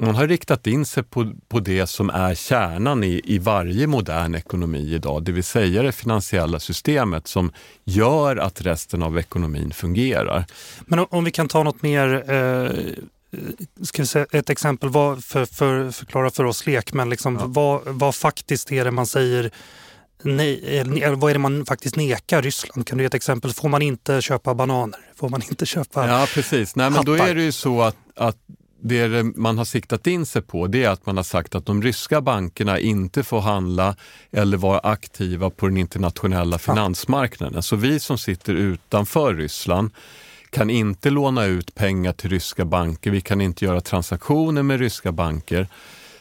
[0.00, 4.34] man har riktat in sig på, på det som är kärnan i, i varje modern
[4.34, 7.52] ekonomi idag, det vill säga det finansiella systemet som
[7.84, 10.44] gör att resten av ekonomin fungerar.
[10.80, 12.70] Men om, om vi kan ta något mer eh
[13.82, 17.44] ska säga, ett exempel, vad, för, för, förklara för oss lekmän, liksom, ja.
[17.46, 19.50] vad, vad faktiskt är det man säger
[20.22, 20.84] nej,
[21.16, 22.86] vad är det man faktiskt nekar Ryssland?
[22.86, 23.52] Kan du ge ett exempel?
[23.52, 25.00] Får man inte köpa bananer?
[25.16, 26.76] Får man inte köpa Ja, precis.
[26.76, 28.36] Nej, men Då är det ju så att, att
[28.80, 31.82] det man har siktat in sig på det är att man har sagt att de
[31.82, 33.96] ryska bankerna inte får handla
[34.30, 37.62] eller vara aktiva på den internationella finansmarknaden.
[37.62, 39.90] Så vi som sitter utanför Ryssland
[40.50, 45.12] kan inte låna ut pengar till ryska banker, vi kan inte göra transaktioner med ryska
[45.12, 45.68] banker.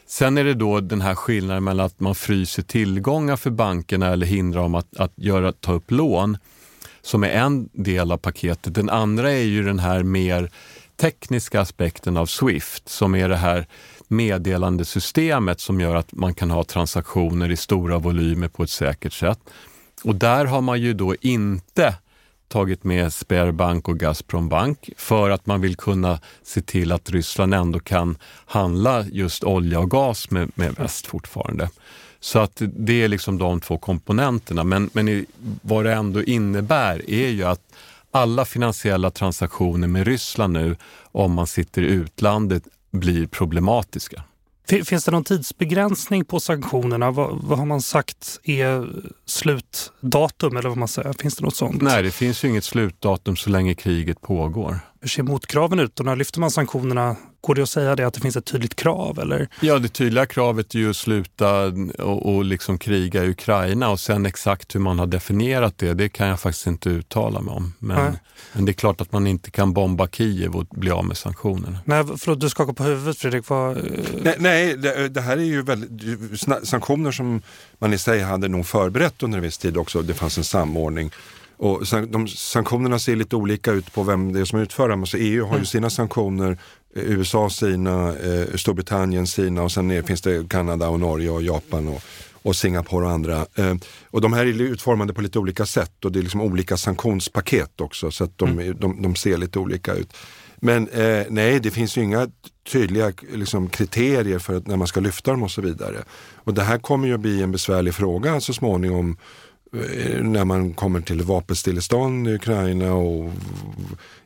[0.07, 4.25] Sen är det då den här skillnaden mellan att man fryser tillgångar för bankerna eller
[4.25, 6.37] hindrar dem att, att göra, ta upp lån
[7.01, 8.73] som är en del av paketet.
[8.73, 10.51] Den andra är ju den här mer
[10.99, 13.67] tekniska aspekten av Swift som är det här
[14.07, 19.39] meddelandesystemet som gör att man kan ha transaktioner i stora volymer på ett säkert sätt.
[20.03, 21.95] Och där har man ju då inte
[22.47, 27.53] tagit med Sberbank och Gazprom Bank för att man vill kunna se till att Ryssland
[27.53, 31.69] ändå kan handla just olja och gas med, med väst fortfarande.
[32.19, 34.63] Så att det är liksom de två komponenterna.
[34.63, 35.25] Men, men
[35.61, 37.61] vad det ändå innebär är ju att
[38.11, 40.75] alla finansiella transaktioner med Ryssland nu,
[41.11, 44.23] om man sitter i utlandet, blir problematiska.
[44.85, 47.11] Finns det någon tidsbegränsning på sanktionerna?
[47.11, 48.89] Vad, vad, har man sagt är
[49.25, 51.13] slutdatum eller vad man säger?
[51.13, 51.81] Finns det något sånt?
[51.81, 54.79] Nej, det finns ju inget slutdatum så länge kriget pågår.
[55.01, 57.15] Hur ser motkraven ut och när lyfter man sanktionerna?
[57.41, 59.19] Går det att säga det att det finns ett tydligt krav?
[59.19, 59.47] Eller?
[59.61, 61.63] Ja, det tydliga kravet är ju att sluta
[61.99, 66.09] och, och liksom kriga i Ukraina och sen exakt hur man har definierat det, det
[66.09, 67.73] kan jag faktiskt inte uttala mig om.
[67.79, 68.17] Men,
[68.53, 71.79] men det är klart att man inte kan bomba Kiev och bli av med sanktionerna.
[71.85, 73.49] Nej, förlåt, du skakar på huvudet Fredrik.
[73.49, 73.77] Vad...
[74.21, 77.41] Nej, nej det, det, här är ju väldigt, sanktioner som
[77.77, 80.01] man i sig hade nog förberett under en viss tid också.
[80.01, 81.11] Det fanns en samordning.
[81.59, 84.99] Och de sanktionerna ser lite olika ut på vem det är som utför dem.
[84.99, 85.65] Alltså EU har ju mm.
[85.65, 86.57] sina sanktioner,
[86.95, 92.01] USA sina, eh, Storbritannien sina och sen finns det Kanada och Norge och Japan och,
[92.41, 93.45] och Singapore och andra.
[93.55, 93.75] Eh,
[94.09, 97.81] och de här är utformade på lite olika sätt och det är liksom olika sanktionspaket
[97.81, 98.77] också så att de, mm.
[98.79, 100.13] de, de ser lite olika ut.
[100.57, 102.27] Men eh, nej, det finns ju inga
[102.71, 105.97] tydliga liksom, kriterier för att när man ska lyfta dem och så vidare.
[106.35, 109.17] Och det här kommer ju att bli en besvärlig fråga så småningom
[109.73, 113.31] Eh, när man kommer till vapenstillestånd i Ukraina och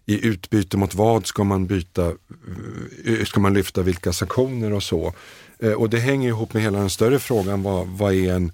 [0.06, 2.12] i utbyte mot vad ska man byta,
[3.06, 5.14] eh, ska man lyfta vilka sanktioner och så.
[5.60, 8.52] Eh, och det hänger ihop med hela den större frågan, vad, vad är en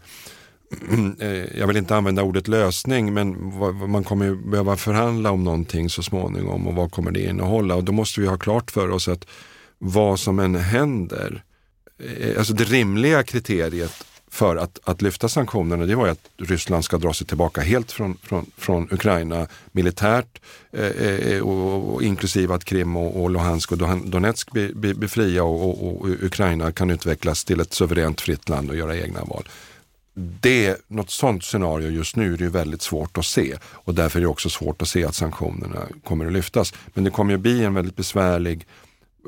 [1.20, 3.54] eh, jag vill inte använda ordet lösning, men
[3.90, 7.76] man kommer behöva förhandla om någonting så småningom och vad kommer det innehålla?
[7.76, 9.26] Och då måste vi ha klart för oss att
[9.78, 11.44] vad som än händer,
[12.38, 16.98] alltså det rimliga kriteriet för att, att lyfta sanktionerna det var ju att Ryssland ska
[16.98, 22.54] dra sig tillbaka helt från, från, från Ukraina militärt eh, eh, eh och, och, inklusive
[22.54, 26.90] att Krim och, och Luhansk och Donetsk blir be, befria och, och, och, Ukraina kan
[26.90, 29.50] utvecklas till ett suveränt fritt land och göra egna val.
[30.42, 34.20] Det, något sånt scenario just nu är det ju väldigt svårt att se och därför
[34.20, 36.74] är det också svårt att se att sanktionerna kommer att lyftas.
[36.94, 38.68] Men det kommer ju bli en väldigt besvärlig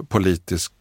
[0.08, 0.72] politisk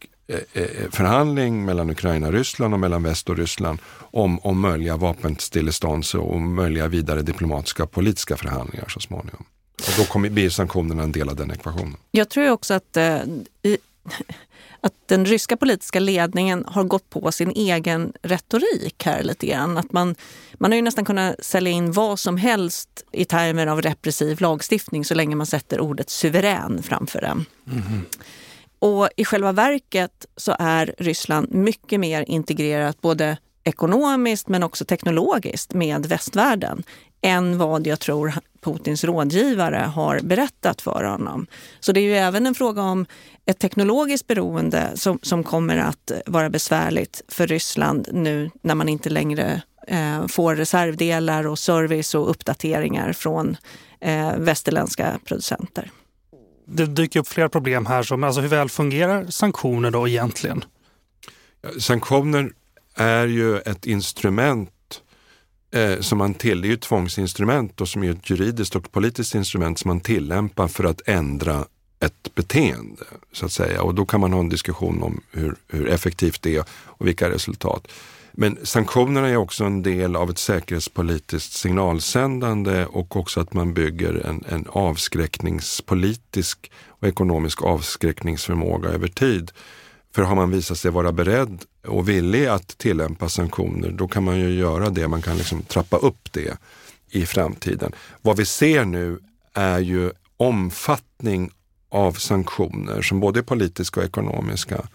[0.91, 6.41] förhandling mellan Ukraina och Ryssland och mellan väst och Ryssland om, om möjliga vapenstillestånd och
[6.41, 9.45] möjliga vidare diplomatiska och politiska förhandlingar så småningom.
[9.87, 11.95] Och då kommer, blir sanktionerna en del av den ekvationen.
[12.11, 13.19] Jag tror också att, eh,
[14.81, 19.77] att den ryska politiska ledningen har gått på sin egen retorik här lite grann.
[19.77, 20.15] Att man,
[20.53, 25.05] man har ju nästan kunnat sälja in vad som helst i termer av repressiv lagstiftning
[25.05, 27.45] så länge man sätter ordet suverän framför den.
[27.71, 28.05] Mm.
[28.81, 35.73] Och i själva verket så är Ryssland mycket mer integrerat både ekonomiskt men också teknologiskt
[35.73, 36.83] med västvärlden
[37.21, 41.47] än vad jag tror Putins rådgivare har berättat för honom.
[41.79, 43.05] Så det är ju även en fråga om
[43.45, 49.09] ett teknologiskt beroende som, som kommer att vara besvärligt för Ryssland nu när man inte
[49.09, 53.57] längre eh, får reservdelar och service och uppdateringar från
[53.99, 55.91] eh, västerländska producenter
[56.65, 58.03] det dyker upp flera problem här.
[58.03, 60.63] Som, alltså hur väl fungerar sanktioner då egentligen?
[61.79, 62.53] Sanktioner
[62.95, 65.01] är ju ett instrument
[65.71, 68.91] eh, som man till, det är ju ett tvångsinstrument och som är ett juridiskt och
[68.91, 71.65] politiskt instrument som man tillämpar för att ändra
[71.99, 73.03] ett beteende
[73.33, 76.55] så att säga och då kan man ha en diskussion om hur, hur effektivt det
[76.55, 77.87] är och vilka resultat.
[78.33, 84.13] Men sanktionerna är också en del av ett säkerhetspolitiskt signalsändande och också att man bygger
[84.13, 89.51] en, en avskräckningspolitisk och ekonomisk avskräckningsförmåga över tid.
[90.15, 94.39] För har man visat sig vara beredd och villig att tillämpa sanktioner, då kan man
[94.39, 95.07] ju göra det.
[95.07, 96.57] Man kan liksom trappa upp det
[97.09, 97.91] i framtiden.
[98.21, 99.19] Vad vi ser nu
[99.53, 101.51] är ju omfattning
[101.89, 104.87] av sanktioner som både är politiska och ekonomiska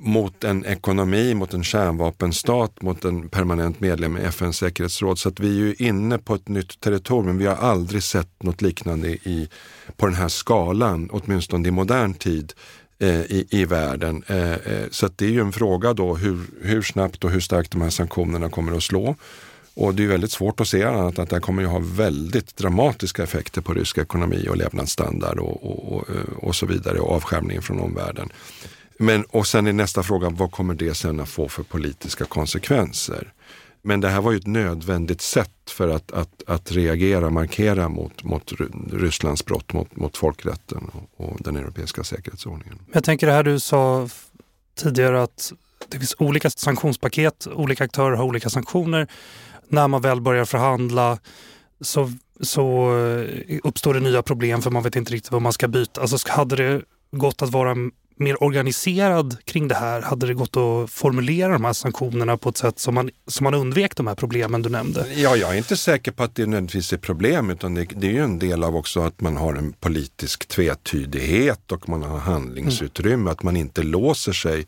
[0.00, 5.18] mot en ekonomi, mot en kärnvapenstat, mot en permanent medlem i FNs säkerhetsråd.
[5.18, 7.38] Så att vi är ju inne på ett nytt territorium.
[7.38, 9.48] Vi har aldrig sett något liknande i,
[9.96, 12.52] på den här skalan, åtminstone i modern tid
[12.98, 14.24] eh, i, i världen.
[14.26, 17.40] Eh, eh, så att det är ju en fråga då hur, hur snabbt och hur
[17.40, 19.16] starkt de här sanktionerna kommer att slå.
[19.74, 22.56] Och det är väldigt svårt att se annat att det här kommer att ha väldigt
[22.56, 27.12] dramatiska effekter på rysk ekonomi och levnadsstandard och, och, och, eh, och så vidare och
[27.12, 28.28] avskärmning från omvärlden.
[29.02, 33.32] Men, och sen är nästa fråga, vad kommer det sen att få för politiska konsekvenser?
[33.82, 38.24] Men det här var ju ett nödvändigt sätt för att, att, att reagera, markera mot,
[38.24, 38.52] mot
[38.92, 42.78] Rysslands brott mot, mot folkrätten och, och den europeiska säkerhetsordningen.
[42.92, 44.08] Jag tänker det här du sa
[44.74, 45.52] tidigare att
[45.88, 49.06] det finns olika sanktionspaket, olika aktörer har olika sanktioner.
[49.68, 51.18] När man väl börjar förhandla
[51.80, 55.68] så, så eh, uppstår det nya problem för man vet inte riktigt vad man ska
[55.68, 56.00] byta.
[56.00, 57.74] Alltså hade det gått att vara
[58.20, 60.02] mer organiserad kring det här?
[60.02, 63.54] Hade det gått att formulera de här sanktionerna på ett sätt som man, som man
[63.54, 65.06] undvek de här problemen du nämnde?
[65.14, 68.12] Ja, jag är inte säker på att det nödvändigtvis är problem utan det, det är
[68.12, 73.14] ju en del av också att man har en politisk tvetydighet och man har handlingsutrymme,
[73.14, 73.28] mm.
[73.28, 74.66] att man inte låser sig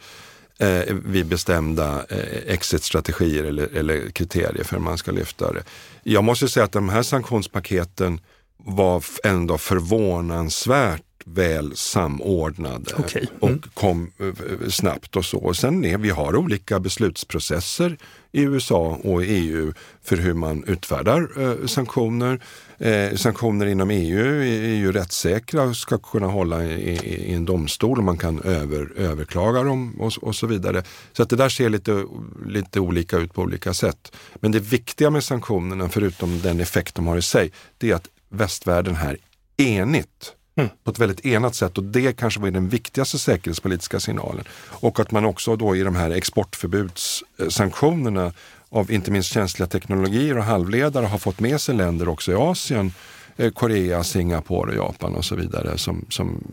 [0.59, 5.63] eh, vid bestämda eh, exit-strategier eller, eller kriterier för hur man ska lyfta det.
[6.03, 8.21] Jag måste säga att de här sanktionspaketen
[8.65, 13.27] var ändå förvånansvärt väl samordnade okay.
[13.43, 13.55] mm.
[13.55, 15.39] och kom eh, snabbt och så.
[15.39, 17.97] Och sen är vi har olika beslutsprocesser
[18.33, 22.41] i USA och EU för hur man utfärdar eh, sanktioner.
[22.79, 27.45] Eh, sanktioner inom EU är, ju rättssäkra och ska kunna hålla i, i, i en
[27.45, 30.83] domstol och man kan över, överklaga dem och, och, så vidare.
[31.13, 32.05] Så att det där ser lite,
[32.47, 34.17] lite olika ut på olika sätt.
[34.35, 38.09] Men det viktiga med sanktionerna, förutom den effekt de har i sig, det är att
[38.29, 39.17] västvärlden här
[39.57, 40.71] enigt Mm.
[40.85, 44.45] på ett väldigt enat sätt och det kanske var den viktigaste säkerhetspolitiska signalen.
[44.69, 48.33] Och att man också då i de här exportförbudssanktionerna
[48.69, 52.93] av inte minst känsliga teknologier och halvledare har fått med sig länder också i Asien,
[53.37, 55.79] eh, Korea, Singapore, Japan och så vidare.
[55.79, 56.45] Som, som,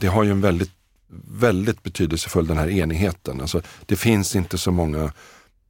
[0.00, 0.72] det har ju en väldigt,
[1.28, 3.40] väldigt betydelsefull den här enigheten.
[3.40, 5.12] Alltså, det finns inte så många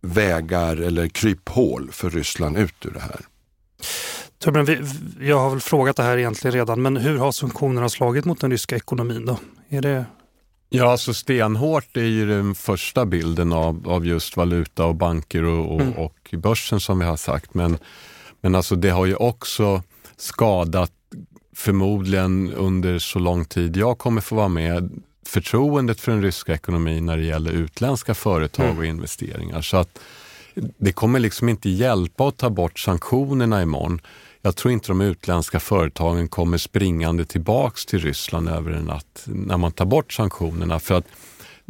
[0.01, 3.21] vägar eller kryphål för Ryssland ut ur det här.
[4.39, 8.25] Torbjörn, vi, jag har väl frågat det här egentligen redan, men hur har sanktionerna slagit
[8.25, 9.39] mot den ryska ekonomin då?
[9.69, 10.05] Är det...
[10.71, 15.75] Ja, alltså stenhårt är ju den första bilden av, av just valuta och banker och,
[15.75, 15.93] och, mm.
[15.93, 17.55] och börsen som vi har sagt.
[17.55, 17.79] Men,
[18.41, 19.83] men alltså det har ju också
[20.17, 20.93] skadat
[21.57, 27.07] förmodligen under så lång tid jag kommer få vara med förtroendet för den ryska ekonomin
[27.07, 28.79] när det gäller utländska företag mm.
[28.79, 29.63] och investeringar.
[29.63, 29.99] Så att
[30.79, 34.01] det kommer liksom inte hjälpa att ta bort sanktionerna imorgon.
[34.43, 39.57] Jag tror inte de utländska företagen kommer springande tillbaks till Ryssland över en natt när
[39.57, 40.81] man tar bort sanktionerna.
[40.81, 41.07] För att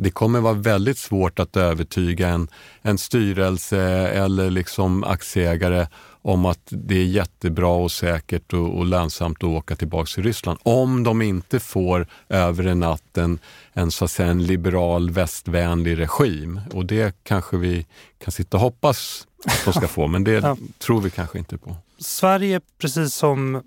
[0.01, 2.49] det kommer vara väldigt svårt att övertyga en,
[2.83, 5.87] en styrelse eller liksom aktieägare
[6.23, 10.59] om att det är jättebra och säkert och, och lönsamt att åka tillbaka till Ryssland.
[10.63, 13.39] Om de inte får över en natt en,
[13.73, 16.61] en, så att säga, en liberal västvänlig regim.
[16.73, 17.87] Och det kanske vi
[18.19, 20.57] kan sitta och hoppas att de ska få, men det ja.
[20.79, 21.77] tror vi kanske inte på.
[21.99, 23.63] Sverige, precis som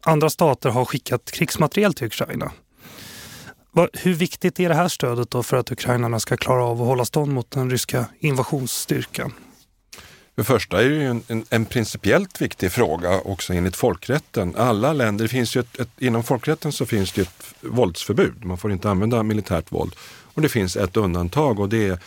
[0.00, 2.52] andra stater, har skickat krigsmateriel till Ukraina.
[3.92, 7.04] Hur viktigt är det här stödet då för att ukrainarna ska klara av att hålla
[7.04, 9.32] stånd mot den ryska invasionsstyrkan?
[10.34, 14.54] För det första är det ju en, en, en, principiellt viktig fråga också enligt folkrätten.
[14.56, 18.44] Alla länder, det finns ju ett, ett, inom folkrätten så finns det ett våldsförbud.
[18.44, 19.94] Man får inte använda militärt våld.
[20.34, 21.98] Och det finns ett undantag och det är,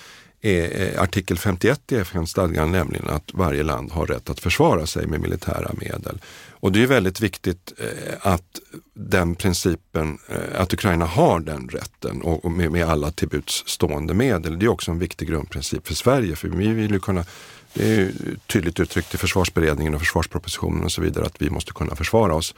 [0.45, 5.07] är eh, artikel 51 i FN-stadgan, nämligen att varje land har rätt att försvara sig
[5.07, 6.21] med militära medel.
[6.49, 8.59] Och det är väldigt viktigt eh, att
[8.93, 14.59] den principen, eh, att Ukraina har den rätten och, med, alla alla tillbuds stående medel.
[14.59, 17.25] Det är också en viktig grundprincip för Sverige, för vi vill ju kunna
[17.73, 18.11] det är
[18.47, 22.55] tydligt uttryckt i försvarsberedningen och försvarspropositionen och så vidare att vi måste kunna försvara oss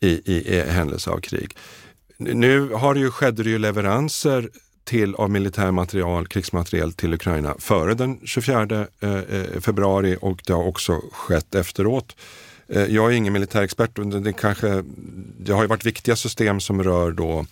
[0.00, 1.56] i, i, i händelse av krig.
[2.18, 4.50] Nu har det ju, skedde det ju leveranser
[4.88, 10.52] till, av militär material, krigsmateriel till Ukraina före den 24 eh, eh, februari och det
[10.52, 12.16] har också skett efteråt.
[12.68, 13.90] Eh, jag är ingen militärexpert.
[14.24, 14.84] Det, kanske,
[15.38, 17.46] det har ju varit viktiga system som rör då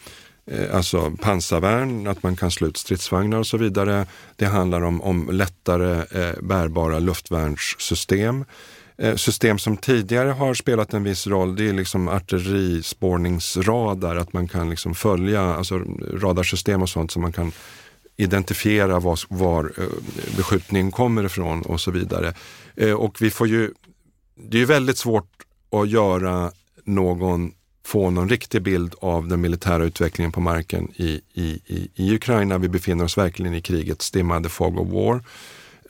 [0.73, 4.07] alltså pansarvärn, att man kan slå ut stridsvagnar och så vidare.
[4.37, 8.45] Det handlar om, om lättare eh, bärbara luftvärnssystem.
[8.99, 14.49] Eh, system som tidigare har spelat en viss roll, det är liksom artillerispårningsradar, att man
[14.49, 15.83] kan liksom följa alltså
[16.13, 17.53] radarsystem och sånt som man kan
[18.17, 19.85] identifiera var, var eh,
[20.37, 22.35] beskjutningen kommer ifrån och så vidare.
[22.77, 23.71] Eh, och vi får ju,
[24.35, 25.31] det är väldigt svårt
[25.71, 26.53] att göra
[26.85, 27.53] någon,
[27.87, 32.59] få någon riktig bild av den militära utvecklingen på marken i, i, i, i Ukraina.
[32.59, 35.23] Vi befinner oss verkligen i krigets dimmade fog of war.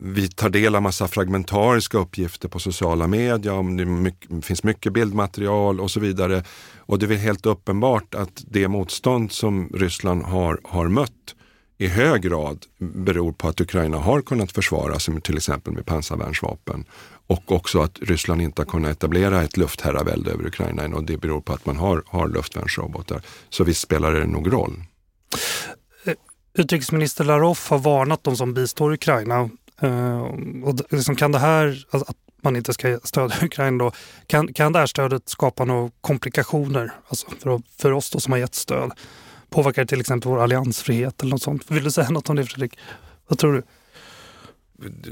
[0.00, 4.92] Vi tar del av massa fragmentariska uppgifter på sociala medier, om det mycket, finns mycket
[4.92, 6.44] bildmaterial och så vidare.
[6.76, 11.34] Och det är helt uppenbart att det motstånd som Ryssland har, har mött
[11.78, 15.86] i hög grad beror på att Ukraina har kunnat försvara sig med till exempel med
[15.86, 16.84] pansarvärnsvapen
[17.26, 21.40] och också att Ryssland inte har kunnat etablera ett luftherravälde över Ukraina och det beror
[21.40, 23.22] på att man har, har luftvärnsrobotar.
[23.48, 24.82] Så visst spelar det nog roll.
[26.04, 26.14] Eh,
[26.54, 29.50] utrikesminister Larov har varnat de som bistår Ukraina.
[29.82, 30.22] Uh,
[30.64, 33.92] och liksom kan det här, alltså att man inte ska stödja Ukraina då,
[34.26, 38.38] kan, kan det här stödet skapa några komplikationer alltså för, för oss då som har
[38.38, 38.90] gett stöd?
[39.50, 41.70] Påverkar det till exempel vår alliansfrihet eller något sånt?
[41.70, 42.78] Vill du säga något om det Fredrik?
[43.28, 43.62] Vad tror du?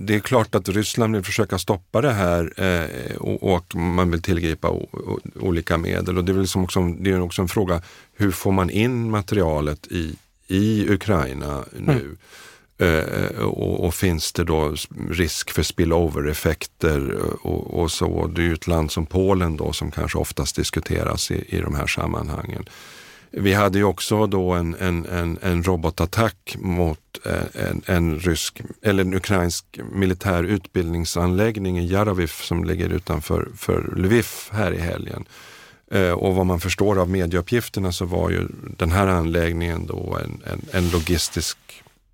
[0.01, 4.23] det är klart att Ryssland vill försöka stoppa det här eh, och, och, man vill
[4.23, 6.19] tillgripa o, o, olika medel.
[6.19, 7.83] Och det är, liksom också, det är också en fråga,
[8.15, 11.93] hur får man in materialet i, i Ukraina nu?
[11.93, 12.17] Mm.
[12.79, 14.75] Eh, eh, och, och, finns det då
[15.11, 18.27] risk för spillover-effekter eh, och, och, så?
[18.27, 21.75] Det är ju ett land som Polen då som kanske oftast diskuteras i, i de
[21.75, 22.65] här sammanhangen.
[23.31, 26.99] Vi hade ju också då en, en, en, en robotattack mot
[27.55, 34.27] en, en, rysk, eller en ukrainsk militär utbildningsanläggning i Jaroviv som ligger utanför för Lviv
[34.51, 35.25] här i helgen.
[36.17, 40.63] Och vad man förstår av medieuppgifterna så var ju den här anläggningen då en, en,
[40.73, 41.59] en logistisk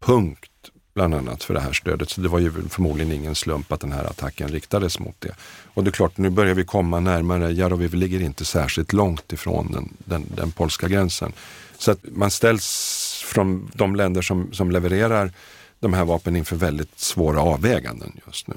[0.00, 0.49] punkt
[0.94, 2.10] bland annat för det här stödet.
[2.10, 5.34] Så det var ju förmodligen ingen slump att den här attacken riktades mot det.
[5.74, 7.52] Och det är klart, nu börjar vi komma närmare.
[7.52, 11.32] Jaroviv ligger inte särskilt långt ifrån den, den, den polska gränsen.
[11.78, 15.32] Så att man ställs från de länder som, som levererar
[15.80, 18.54] de här vapnen inför väldigt svåra avväganden just nu.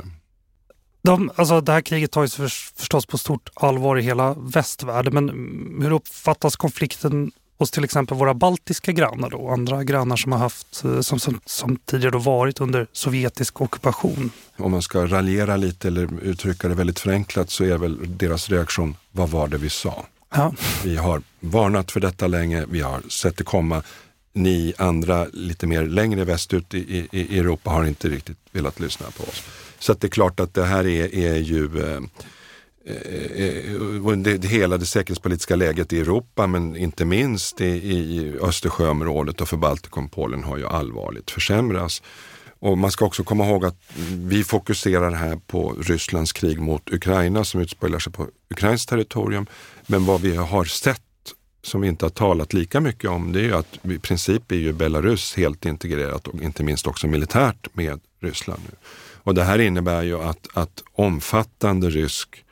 [1.02, 5.82] De, alltså det här kriget tar ju förstås på stort allvar i hela västvärlden men
[5.82, 7.32] hur uppfattas konflikten
[7.64, 11.40] hos till exempel våra baltiska grannar då, andra grannar som har haft, eh, som, som,
[11.46, 14.32] som tidigare då varit under sovjetisk ockupation.
[14.58, 18.96] Om man ska raljera lite eller uttrycka det väldigt förenklat så är väl deras reaktion,
[19.12, 20.06] vad var det vi sa?
[20.36, 20.54] Ja.
[20.84, 23.84] Vi har varnat för detta länge, vi har sett det komma.
[24.34, 29.24] Ni andra lite mer längre västut i, i, Europa har inte riktigt velat lyssna på
[29.24, 29.44] oss.
[29.80, 32.02] Så det är klart att det här är, är ju eh,
[32.86, 33.74] Eh, eh,
[34.06, 39.42] eh, det, det, hela det säkerhetspolitiska läget i Europa men inte minst i, i Östersjöområdet
[39.42, 42.02] och för Baltikum Polen har ju allvarligt försämrats.
[42.60, 43.78] Och man ska också komma ihåg att
[44.10, 49.46] vi fokuserar här på Rysslands krig mot Ukraina som utspelar sig på ukrainskt territorium.
[49.86, 51.02] Men vad vi har sett
[51.64, 54.56] som vi inte har talat lika mycket om det är ju att i princip är
[54.56, 58.76] ju Belarus helt integrerat och inte minst också militärt med Ryssland nu.
[59.24, 62.43] Och det här innebär ju att, att omfattande rysk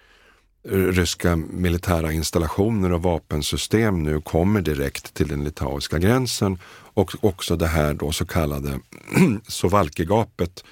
[0.69, 6.57] ryska militära installationer och vapensystem nu kommer direkt till den litauiska gränsen
[6.93, 8.79] och också det här då så kallade
[9.47, 10.63] Sovalkegapet,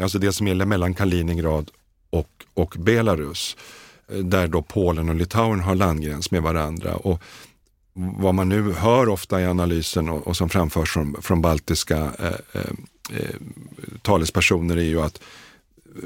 [0.00, 1.70] alltså det som gäller mellan Kaliningrad
[2.10, 3.56] och, och Belarus,
[4.08, 6.96] där då Polen och Litauen har landgräns med varandra.
[6.96, 7.22] Och
[7.94, 12.26] vad man nu hör ofta i analysen och, och som framförs från, från baltiska eh,
[12.52, 12.60] eh,
[13.10, 13.36] eh
[14.02, 15.20] talespersoner är ju att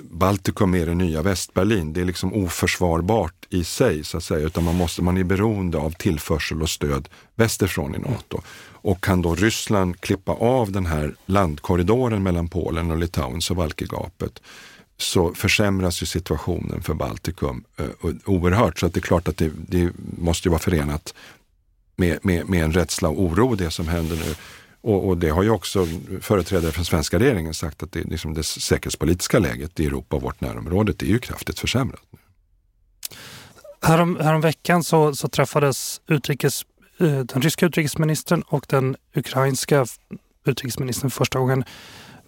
[0.02, 1.92] Baltikum är det nya Västberlin.
[1.92, 5.78] Det är liksom oförsvarbart i sig så att säga, utan man, måste, man är beroende
[5.78, 8.42] av tillförsel och stöd västerifrån i NATO.
[8.82, 13.54] Och kan då Ryssland klippa av den här landkorridoren mellan Polen och Litauen, så
[14.96, 17.86] så försämras ju situationen för Baltikum eh,
[18.24, 18.78] oerhört.
[18.78, 21.14] Så att det är klart att det, det måste vara förenat
[21.96, 24.34] med, med, med en rädsla och oro det som händer nu.
[24.82, 25.86] Och, och, det har ju också
[26.20, 30.40] företrädare för svenska regeringen sagt att det, liksom det säkerhetspolitiska läget i Europa och vårt
[30.40, 32.00] närområde är ju kraftigt försämrat.
[33.82, 36.62] Härom, härom veckan så, så träffades utrikes,
[37.00, 39.86] eh, den ryska utrikesministern och den ukrainska
[40.46, 41.64] utrikesministern första gången.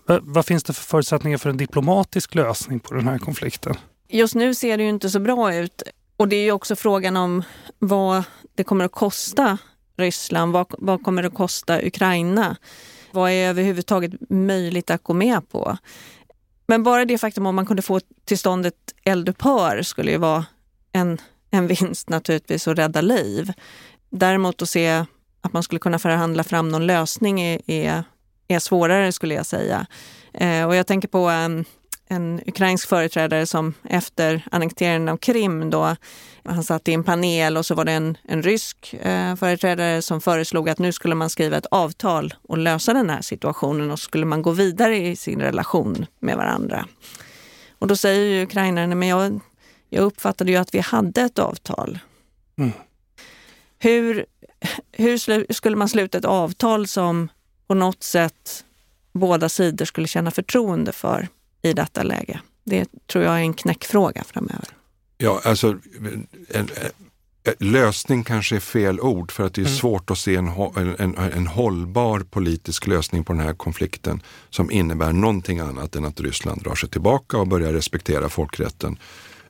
[0.07, 3.74] Vad finns det för förutsättningar för en diplomatisk lösning på den här konflikten?
[4.09, 5.82] Just nu ser det ju inte så bra ut.
[6.16, 7.42] Och det är ju också frågan om
[7.78, 8.24] vad
[8.55, 9.59] det kommer att kosta
[10.03, 10.53] Ryssland?
[10.53, 12.57] Vad, vad kommer det att kosta Ukraina?
[13.11, 15.76] Vad är överhuvudtaget möjligt att gå med på?
[16.66, 20.44] Men bara det faktum om man kunde få till stånd ett eldupphör skulle ju vara
[20.92, 21.18] en,
[21.50, 23.53] en vinst naturligtvis och rädda liv.
[24.11, 25.05] Däremot att se
[25.40, 28.05] att man skulle kunna förhandla fram någon lösning är, är,
[28.48, 29.86] är svårare skulle jag säga.
[30.34, 31.48] Eh, och jag tänker på eh,
[32.13, 35.97] en ukrainsk företrädare som efter annekteringen av Krim då,
[36.45, 40.21] han satt i en panel och så var det en, en rysk eh, företrädare som
[40.21, 44.27] föreslog att nu skulle man skriva ett avtal och lösa den här situationen och skulle
[44.27, 46.87] man gå vidare i sin relation med varandra.
[47.79, 49.41] Och då säger ju ukrainaren, men jag,
[49.91, 51.99] jag uppfattade ju att vi hade ett avtal.
[52.59, 52.73] Mm.
[53.79, 54.27] Hur,
[54.93, 57.29] hur skulle man sluta ett avtal som
[57.67, 58.65] på något sätt
[59.13, 61.29] båda sidor skulle känna förtroende för
[61.63, 62.41] i detta läge?
[62.65, 64.69] Det tror jag är en knäckfråga framöver.
[65.19, 66.69] Ja, alltså en, en,
[67.59, 69.77] lösning kanske är fel ord för att det är mm.
[69.77, 70.49] svårt att se en,
[70.99, 76.21] en, en, hållbar politisk lösning på den här konflikten som innebär någonting annat än att
[76.21, 78.99] Ryssland drar sig tillbaka och börjar respektera folkrätten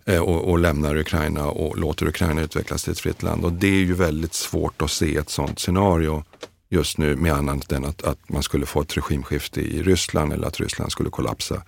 [0.05, 3.45] eh, och, och, lämnar Ukraina och låter Ukraina utvecklas till ett fritt land.
[3.45, 6.25] Och det är ju väldigt svårt att se ett sådant scenario
[6.69, 10.47] just nu med annat än att, att man skulle få ett regimskifte i Ryssland eller
[10.47, 11.63] att Ryssland skulle kollapsa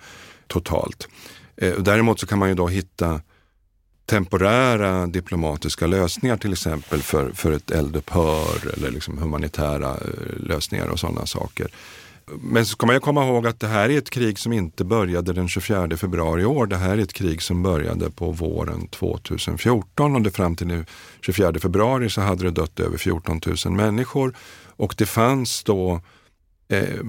[0.47, 1.07] totalt.
[1.57, 3.21] Eh, däremot så kan man ju då hitta
[4.05, 10.99] temporära diplomatiska lösningar till exempel för, för ett eldupphör eller liksom humanitära eh, lösningar och
[10.99, 11.67] sådana saker.
[12.41, 14.83] Men så ska man ju komma ihåg att det här är ett krig som inte
[14.83, 16.65] började den 24 februari i år.
[16.65, 20.85] Det här är ett krig som började på våren 2014 och det fram till den
[21.21, 24.33] 24 februari så hade det dött över 14 000 människor.
[24.77, 26.01] Och det fanns då
[26.67, 26.99] eh,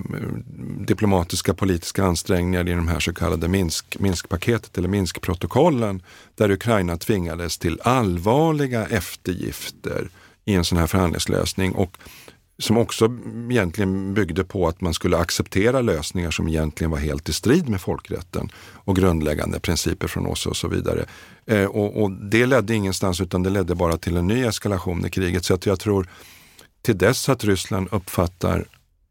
[0.87, 6.03] diplomatiska politiska ansträngningar i de här så kallade Minsk, Minskpaketet eller Minskprotokollen
[6.35, 10.09] där Ukraina tvingades till allvarliga eftergifter
[10.45, 11.99] i en sån här förhandlingslösning och
[12.59, 13.11] som också
[13.51, 17.81] egentligen byggde på att man skulle acceptera lösningar som egentligen var helt i strid med
[17.81, 21.05] folkrätten och grundläggande principer från oss och så vidare.
[21.47, 25.11] Eh, och, och, det ledde ingenstans utan det ledde bara till en ny eskalation i
[25.11, 25.45] kriget.
[25.45, 26.09] Så att jag tror
[26.83, 28.65] till dess att Ryssland uppfattar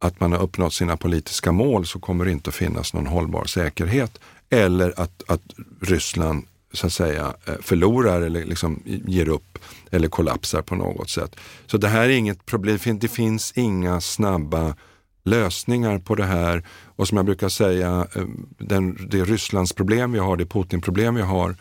[0.06, 3.46] att man har uppnått sina politiska mål så kommer det inte att finnas någon hållbar
[3.46, 4.20] säkerhet.
[4.50, 5.42] Eller att, att
[5.82, 9.60] Ryssland så att säga eh, förlorar eller liksom ger upp
[9.92, 11.36] eller kollapsar på något sätt.
[11.66, 12.80] Så det här är inget problem.
[13.00, 14.76] Det finns inga snabba
[15.24, 16.64] lösningar på det här.
[16.96, 18.26] Och som jag brukar säga, eh,
[18.58, 21.56] den, det Rysslands problem vi har, det Putin problem vi har,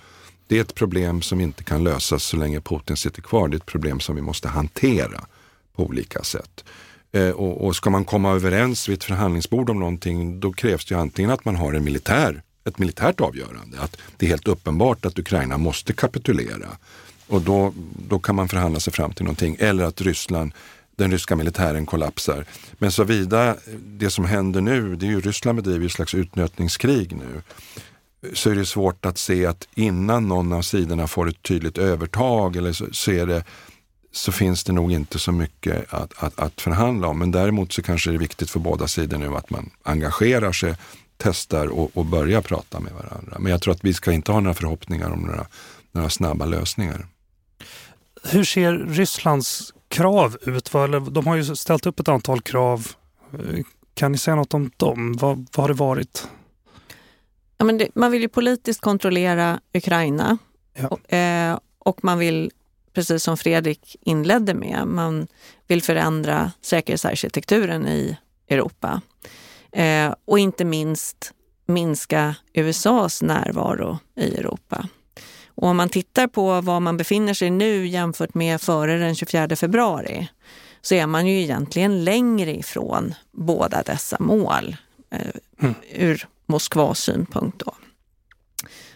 [0.47, 3.49] det är ett problem som inte kan lösas så länge Putin sitter kvar.
[3.49, 5.25] Det är ett problem som vi måste hantera
[5.77, 6.65] på olika sätt.
[7.15, 10.95] Eh, och, och, ska man komma överens vid ett förhandlingsbord om någonting, då krävs det
[10.95, 15.05] ju antingen att man har en militär, ett militärt avgörande, att det är helt uppenbart
[15.05, 16.69] att Ukraina måste kapitulera.
[17.27, 17.73] Och då,
[18.09, 19.57] då kan man förhandla sig fram till någonting.
[19.59, 20.53] Eller att Ryssland,
[20.97, 22.45] den ryska militären kollapsar.
[22.73, 23.57] Men såvida
[23.87, 27.43] det som händer nu, det är ju Ryssland bedriver ett slags utnötningskrig nu
[28.33, 32.57] så är det svårt att se att innan någon av sidorna får ett tydligt övertag
[32.57, 33.45] eller så, så är det
[34.17, 37.19] så finns det nog inte så mycket att, att, att, förhandla om.
[37.19, 40.75] Men däremot så kanske det är viktigt för båda sidor nu att man engagerar sig,
[41.17, 43.37] testar och, och börjar prata med varandra.
[43.39, 45.47] Men jag tror att vi ska inte ha några förhoppningar om några,
[45.93, 47.07] några snabba lösningar.
[48.23, 50.73] Hur ser Rysslands krav ut?
[51.11, 52.89] De har ju ställt upp ett antal krav.
[53.95, 55.17] Kan ni säga något om dem?
[55.21, 56.29] Vad, vad har det varit?
[57.59, 60.39] Ja, men det, man vill ju politiskt kontrollera Ukraina
[60.75, 60.89] ja.
[60.89, 62.51] och, eh, och man vill
[62.95, 64.87] precis som Fredrik inledde med.
[64.87, 65.27] Man
[65.67, 68.17] vill förändra säkerhetsarkitekturen i
[68.49, 69.01] Europa.
[69.73, 71.33] Eh, och inte minst
[71.67, 74.89] minska USAs närvaro i Europa.
[75.47, 79.57] Och om man tittar på var man befinner sig nu jämfört med före den 24
[79.57, 80.29] februari
[80.83, 84.77] så är man ju egentligen längre ifrån båda dessa mål
[85.11, 85.21] eh,
[85.61, 85.75] mm.
[85.93, 87.65] ur Moskvas synpunkt.
[87.65, 87.75] Då.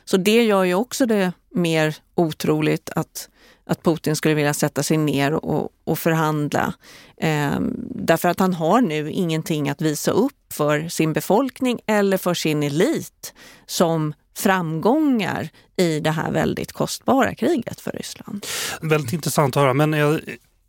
[0.05, 3.28] Så det gör ju också det mer otroligt att
[3.69, 6.75] att Putin skulle vilja sätta sig ner och, och förhandla.
[7.16, 7.61] Eh,
[7.91, 12.62] därför att han har nu ingenting att visa upp för sin befolkning eller för sin
[12.62, 13.35] elit
[13.66, 18.47] som framgångar i det här väldigt kostbara kriget för Ryssland.
[18.81, 20.21] Väldigt intressant att höra, men jag,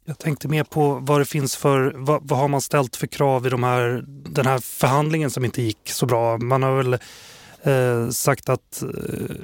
[0.06, 3.47] jag tänkte mer på vad det finns för, vad, vad har man ställt för krav
[3.47, 6.38] i de här, den här förhandlingen som inte gick så bra?
[6.38, 6.97] Man har väl
[7.64, 8.89] eh, sagt att eh,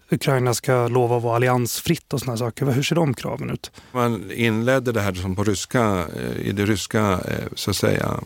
[0.10, 2.66] Ukraina ska lova att vara alliansfritt och sådana saker.
[2.66, 3.72] Hur ser de kraven ut?
[3.92, 8.20] Man inledde det här som på ryska, eh, i det ryska eh, så att säga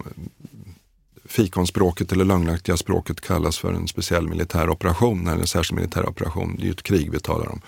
[1.26, 6.56] fikonspråket eller lögnaktiga språket kallas för en speciell militär operation eller en särskild militär operation.
[6.56, 7.62] Det är ju ett krig vi talar om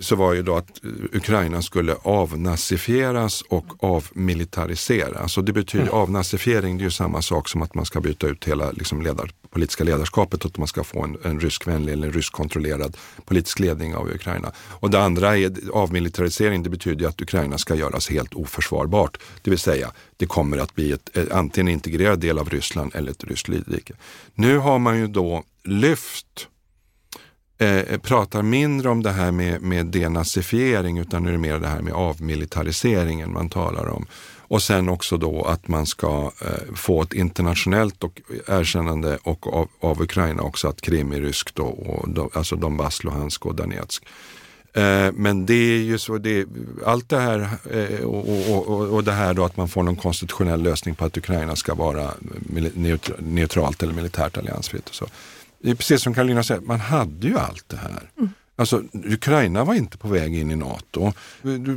[0.00, 0.80] så var ju då att
[1.12, 5.38] Ukraina skulle avnazifieras och avmilitariseras.
[5.38, 5.94] Och det betyder mm.
[5.94, 9.30] avnazifiering, det är ju samma sak som att man ska byta ut hela liksom, ledar,
[9.50, 14.10] politiska ledarskapet och att man ska få en, en ryskvänlig eller ryskkontrollerad politisk ledning av
[14.10, 14.52] Ukraina.
[14.58, 19.18] Och det andra är avmilitarisering, det betyder att Ukraina ska göras helt oförsvarbart.
[19.42, 22.94] Det vill säga, det kommer att bli ett, ett, antingen en integrerad del av Ryssland
[22.94, 23.94] eller ett ryskt lydrike.
[24.34, 26.48] Nu har man ju då lyft
[27.60, 31.68] eh, pratar mindre om det här med, med denazifiering utan nu är det mer det
[31.68, 34.06] här med avmilitariseringen man talar om.
[34.50, 39.68] Och sen också då att man ska eh, få ett internationellt och erkännande och av,
[39.80, 44.04] av Ukraina också att Krim är ryskt, då, och, då, alltså Donbass, Luhansk och Donetsk.
[44.72, 46.46] Eh, men det är ju så, det,
[46.86, 50.62] allt det här eh, och, och, och, det här då att man får någon konstitutionell
[50.62, 52.10] lösning på att Ukraina ska vara
[53.18, 54.88] neutralt eller militärt alliansfritt.
[54.88, 55.06] Och så
[55.62, 58.10] det är precis som Karolina säger, man hade ju allt det här.
[58.18, 58.30] Mm.
[58.56, 61.12] Alltså, Ukraina var inte på väg in i NATO.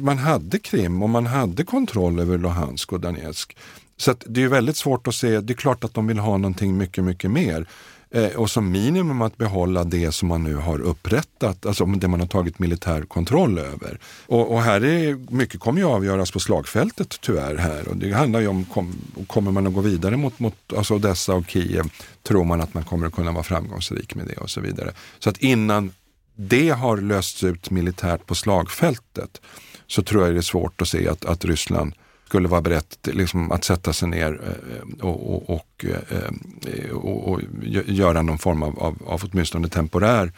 [0.02, 3.58] Man hade Krim och man hade kontroll över Luhansk och Donetsk.
[3.98, 6.78] Så det är väldigt svårt att se, det är klart att de vill ha någonting
[6.78, 7.68] mycket, mycket mer.
[8.16, 12.20] Eh, och som minimum att behålla det som man nu har upprättat, alltså det man
[12.20, 14.00] har tagit militär kontroll över.
[14.26, 18.40] Och, och här är, mycket kommer ju avgöras på slagfältet tyvärr här och det handlar
[18.40, 18.96] ju om, kom,
[19.28, 21.84] kommer man att gå vidare mot, mot alltså Odessa och Kiev,
[22.24, 24.92] tror man att man kommer att kunna vara framgångsrik med det och så vidare.
[25.20, 25.92] Så att innan
[26.36, 29.42] det har lösts ut militärt på slagfältet
[29.88, 31.94] så tror jag det är svårt att se att, att Ryssland
[32.34, 37.42] skulle vara berett liksom, att sätta sig ner eh, och, och, och, eh, och, och
[37.86, 40.32] göra någon form av, av, av åtminstone temporär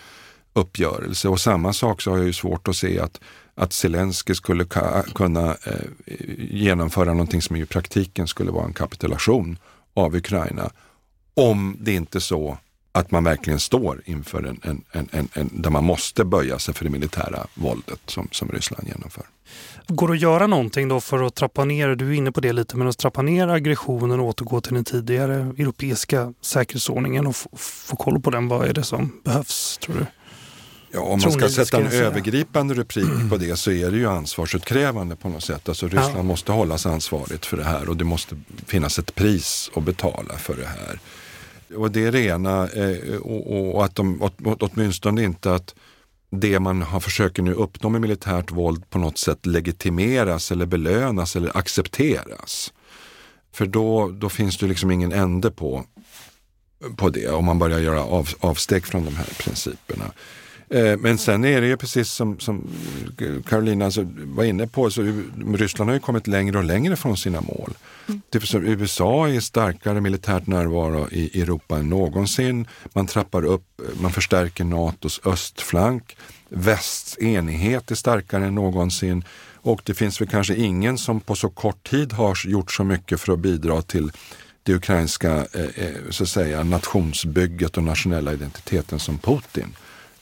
[0.53, 1.29] uppgörelse.
[1.29, 3.19] Och samma sak så har jag ju svårt att se att,
[3.55, 4.65] att Zelensky skulle
[5.15, 9.57] kunna eh, genomföra någonting som i praktiken skulle vara en kapitulation
[9.93, 10.69] av Ukraina.
[11.33, 12.57] Om det inte så
[12.95, 16.73] att man verkligen står inför en, en, en, en, en där man måste böja sig
[16.73, 19.25] för det militära våldet som, som Ryssland genomför.
[19.87, 22.53] Går det att göra någonting då för att trappa ner, du är inne på det
[22.53, 27.95] lite, men att trappa ner aggressionen och återgå till den tidigare europeiska säkerhetsordningen och få
[27.95, 28.47] koll på den?
[28.47, 30.05] Vad är det som behövs tror du?
[30.91, 35.15] Ja, om man ska sätta en övergripande rubrik på det så är det ju ansvarsutkrävande
[35.15, 35.69] på något sätt.
[35.69, 36.23] Alltså Ryssland ja.
[36.23, 38.35] måste hållas ansvarigt för det här och det måste
[38.65, 40.99] finnas ett pris att betala för det här.
[41.75, 45.75] Och det är det ena eh, och, och att de åtminstone inte att
[46.29, 51.35] det man har försöker nu uppnå med militärt våld på något sätt legitimeras eller belönas
[51.35, 52.73] eller accepteras.
[53.51, 55.83] För då, då finns det liksom ingen ände på,
[56.95, 60.11] på det om man börjar göra av, avsteg från de här principerna.
[60.75, 62.67] Eh, men sen är det ju precis som, som
[63.45, 65.23] Carolina alltså var inne på, så
[65.55, 67.73] Ryssland har ju kommit längre och längre från sina mål.
[68.07, 68.21] Mm.
[68.51, 72.67] USA är starkare militärt närvaro i Europa än någonsin.
[72.93, 76.17] Man trappar upp, man förstärker Natos östflank.
[76.49, 79.23] Västs enighet är starkare än någonsin.
[79.53, 83.19] Och det finns väl kanske ingen som på så kort tid har gjort så mycket
[83.19, 84.11] för att bidra till
[84.63, 89.75] det ukrainska eh, eh så att säga, nationsbygget och nationella identiteten som Putin.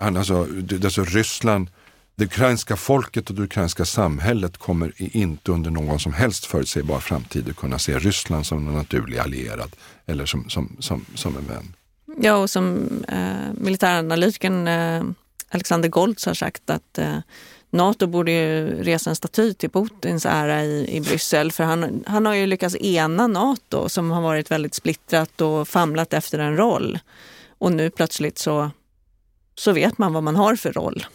[0.03, 0.47] Han, alltså,
[0.83, 1.69] alltså Ryssland,
[2.15, 7.49] det ukrainska folket och det ukrainska samhället kommer inte under någon som helst förutsägbar framtid
[7.49, 9.75] att kunna se Ryssland som en naturlig allierad
[10.05, 11.75] eller som, som, som, som en vän.
[12.21, 15.03] Ja, och som eh, militäranalytikern eh,
[15.49, 17.17] Alexander Goltz har sagt att eh,
[17.69, 22.25] Nato borde ju resa en staty till Putins ära i, i Bryssel för han, han
[22.25, 26.99] har ju lyckats ena Nato som har varit väldigt splittrat och famlat efter en roll.
[27.57, 28.71] Och nu plötsligt så
[29.55, 31.05] så vet man vad man har för roll.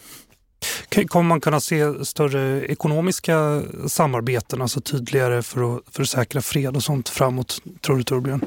[1.07, 6.75] Kommer man kunna se större ekonomiska samarbeten, alltså tydligare för att, för att säkra fred
[6.75, 8.45] och sånt framåt, tror du Torbjörn?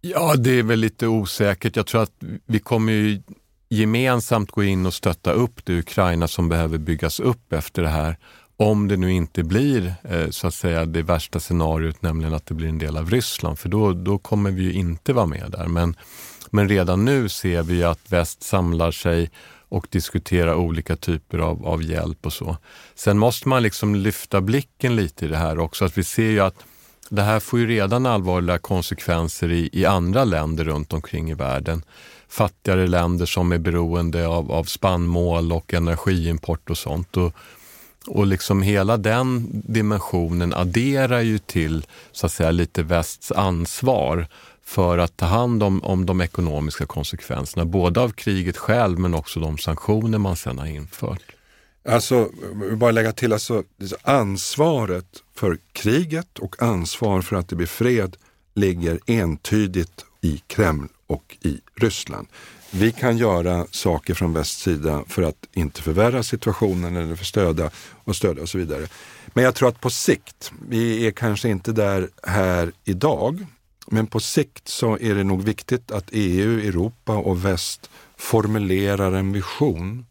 [0.00, 1.76] Ja, det är väl lite osäkert.
[1.76, 2.12] Jag tror att
[2.46, 3.22] vi kommer ju
[3.68, 8.16] gemensamt gå in och stötta upp det Ukraina som behöver byggas upp efter det här.
[8.56, 12.54] Om det nu inte blir eh, så att säga det värsta scenariot, nämligen att det
[12.54, 15.66] blir en del av Ryssland, för då, då kommer vi ju inte vara med där.
[15.66, 15.96] Men
[16.54, 19.30] men redan nu ser vi att väst samlar sig
[19.68, 22.56] och diskuterar olika typer av, av hjälp och så.
[22.94, 25.84] Sen måste man liksom lyfta blicken lite i det här också.
[25.84, 26.64] Att vi ser ju att
[27.08, 31.82] det här får ju redan allvarliga konsekvenser i, i andra länder runt omkring i världen.
[32.28, 37.16] Fattigare länder som är beroende av, av spannmål och energiimport och sånt.
[37.16, 37.32] Och,
[38.06, 44.26] och liksom hela den dimensionen adderar ju till så att säga lite västs ansvar
[44.64, 49.40] för att ta hand om, om de ekonomiska konsekvenserna, både av kriget själv men också
[49.40, 51.22] de sanktioner man sedan har infört.
[51.88, 52.30] Alltså,
[52.76, 53.62] bara lägga till, alltså,
[54.02, 58.16] ansvaret för kriget och ansvar för att det blir fred
[58.54, 62.28] ligger entydigt i Kreml och i Ryssland.
[62.70, 67.70] Vi kan göra saker från västs sida för att inte förvärra situationen eller för stödja
[68.04, 68.86] och stödja och så vidare.
[69.26, 73.46] Men jag tror att på sikt, vi är kanske inte där här idag,
[73.86, 79.32] men på sikt så är det nog viktigt att EU, Europa och väst formulerar en
[79.32, 80.06] vision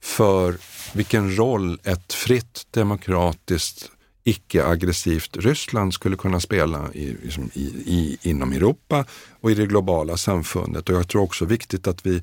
[0.00, 0.56] för
[0.92, 3.90] vilken roll ett fritt, demokratiskt,
[4.24, 9.04] icke-aggressivt Ryssland skulle kunna spela i, liksom i, i, inom Europa
[9.40, 10.88] och i det globala samfundet.
[10.88, 12.22] Och jag tror också viktigt att vi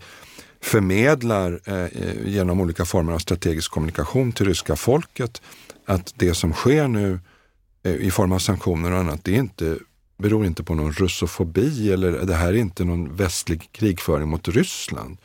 [0.61, 5.41] förmedlar eh, eh genom olika former av strategisk kommunikation till ryska folket
[5.85, 7.19] att det som sker nu
[7.83, 9.77] eh, i form av sanktioner och annat, det är inte,
[10.21, 15.17] beror inte på någon russofobi eller det här är inte någon västlig krigföring mot Ryssland.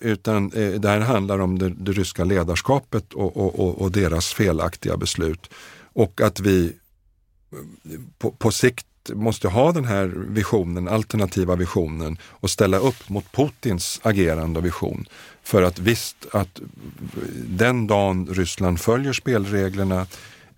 [0.00, 4.32] Utan eh, det här handlar om det, det ryska ledarskapet och, och, och, och, deras
[4.32, 5.50] felaktiga beslut.
[5.92, 6.72] Och att vi
[7.52, 7.58] eh,
[8.18, 14.00] på, på sikt måste ha den här visionen, alternativa visionen och ställa upp mot Putins
[14.02, 15.08] agerande och vision.
[15.42, 16.60] För att visst, att
[17.34, 20.06] den dagen Ryssland följer spelreglerna,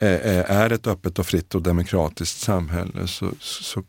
[0.07, 3.82] är ett öppet och fritt och demokratiskt samhälle så, så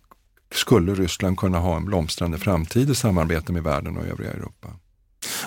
[0.54, 4.68] skulle Ryssland kunna ha en blomstrande framtid i samarbete med världen och övriga Europa.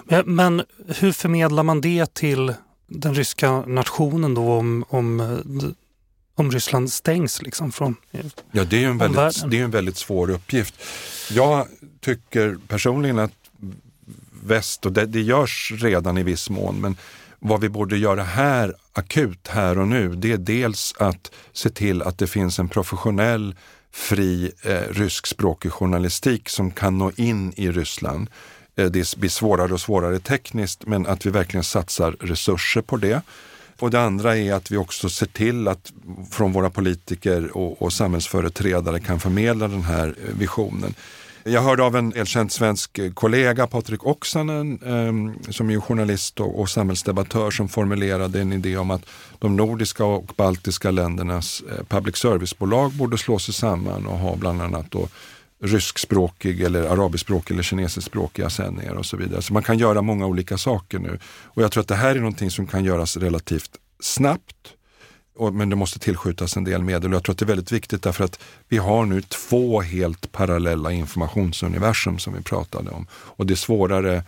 [0.04, 2.54] Men, men hur förmedlar man det till
[2.86, 5.38] den ryska nationen då om, om
[6.34, 7.96] om Ryssland stängs liksom från
[8.52, 10.74] Ja, det är en, väldigt, det är en väldigt svår uppgift.
[11.30, 11.66] Jag
[12.00, 13.32] tycker personligen att
[14.42, 16.96] väst, och det, det görs redan i viss mån, men
[17.46, 22.02] vad vi borde göra här akut, här och nu, det är dels att se till
[22.02, 23.54] att det finns en professionell,
[23.92, 28.30] fri eh, ryskspråkig journalistik som kan nå in i Ryssland.
[28.76, 33.22] Eh, det blir svårare och svårare tekniskt, men att vi verkligen satsar resurser på det.
[33.78, 35.92] Och det andra är att vi också ser till att
[36.30, 40.94] från våra politiker och, och samhällsföreträdare kan förmedla den här eh, visionen.
[41.46, 46.60] Jag hörde av en erkänd svensk eh, kollega, Patrik Oksanen, eh, som är journalist och,
[46.60, 49.02] och samhällsdebattör, som formulerade en idé om att
[49.38, 54.62] de nordiska och baltiska ländernas eh, public service-bolag borde slå sig samman och ha bland
[54.62, 55.08] annat då
[55.62, 59.42] ryskspråkig eller arabiskspråkig eller kinesiskspråkiga sändningar och så vidare.
[59.42, 61.18] Så man kan göra många olika saker nu.
[61.44, 63.70] Och jag tror att det här är någonting som kan göras relativt
[64.00, 64.74] snabbt
[65.52, 68.02] men det måste tillskjutas en del medel och jag tror att det är väldigt viktigt
[68.02, 73.06] därför att vi har nu två helt parallella informationsuniversum som vi pratade om.
[73.12, 74.24] Och det, är svårare,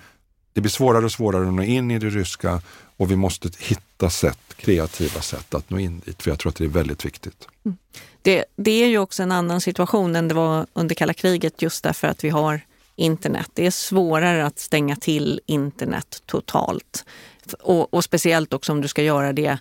[0.53, 2.61] det blir svårare och svårare att nå in i det ryska
[2.97, 6.57] och vi måste hitta sätt, kreativa sätt att nå in dit, för jag tror att
[6.57, 7.49] det är väldigt viktigt.
[7.65, 7.77] Mm.
[8.23, 11.85] Det, det är ju också en annan situation än det var under kalla kriget just
[11.85, 12.61] därför att vi har
[12.97, 13.51] internet.
[13.55, 17.05] Det är svårare att stänga till internet totalt.
[17.61, 19.59] Och, och, speciellt också om du ska göra det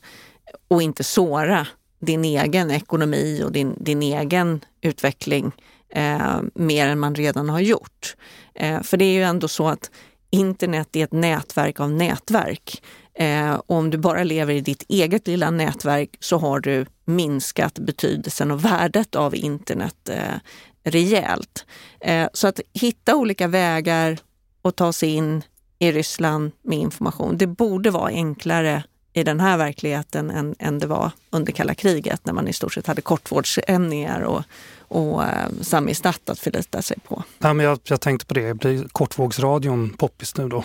[0.68, 1.68] och inte såra
[1.99, 5.51] din egen ekonomi och din, din egen utveckling
[5.89, 8.16] eh, mer än man redan har gjort.
[8.53, 9.91] Eh, för det är ju ändå så att
[10.30, 12.82] internet är ett nätverk av nätverk.
[13.14, 18.51] Eh, om du bara lever i ditt eget lilla nätverk så har du minskat betydelsen
[18.51, 20.39] och värdet av internet eh,
[20.84, 21.66] rejält.
[21.99, 24.18] Eh, så att hitta olika vägar
[24.62, 25.43] och ta sig in
[25.80, 27.38] i Ryssland med information.
[27.38, 28.84] Det borde vara enklare
[29.16, 32.74] i den här verkligheten än, än det var under kalla kriget när man i stort
[32.74, 34.43] sett hade kortvågssändningar och,
[34.78, 37.24] och eh, samistat att förlita sig på.
[37.39, 40.63] Men jag, jag tänkte på det, blir kortvågsradion poppis nu då?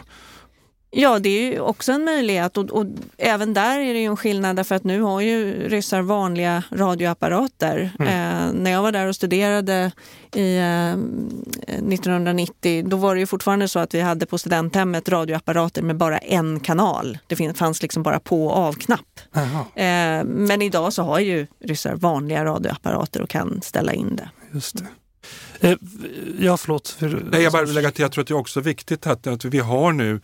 [0.93, 2.87] Ja, det är ju också en möjlighet och, och,
[3.19, 7.91] även där är det ju en skillnad därför att nu har ju ryssar vanliga radioapparater.
[7.99, 8.09] Mm.
[8.09, 9.93] Eh, när jag var där och studerade
[10.35, 10.93] i, eh,
[11.89, 16.19] 1990 då var det ju fortfarande så att vi hade på studenthemmet radioapparater med bara
[16.19, 17.19] en kanal.
[17.27, 19.21] Det fanns liksom bara på och av-knapp.
[19.75, 24.31] Eh, men idag så har ju ryssar vanliga radioapparater och kan ställa in det.
[24.53, 24.87] Just det.
[25.61, 25.77] Eh,
[26.39, 26.97] ja, förlåt.
[27.31, 29.45] Nej, jag bara vill lägga till, jag tror att det är också viktigt att, att
[29.45, 30.21] vi har nu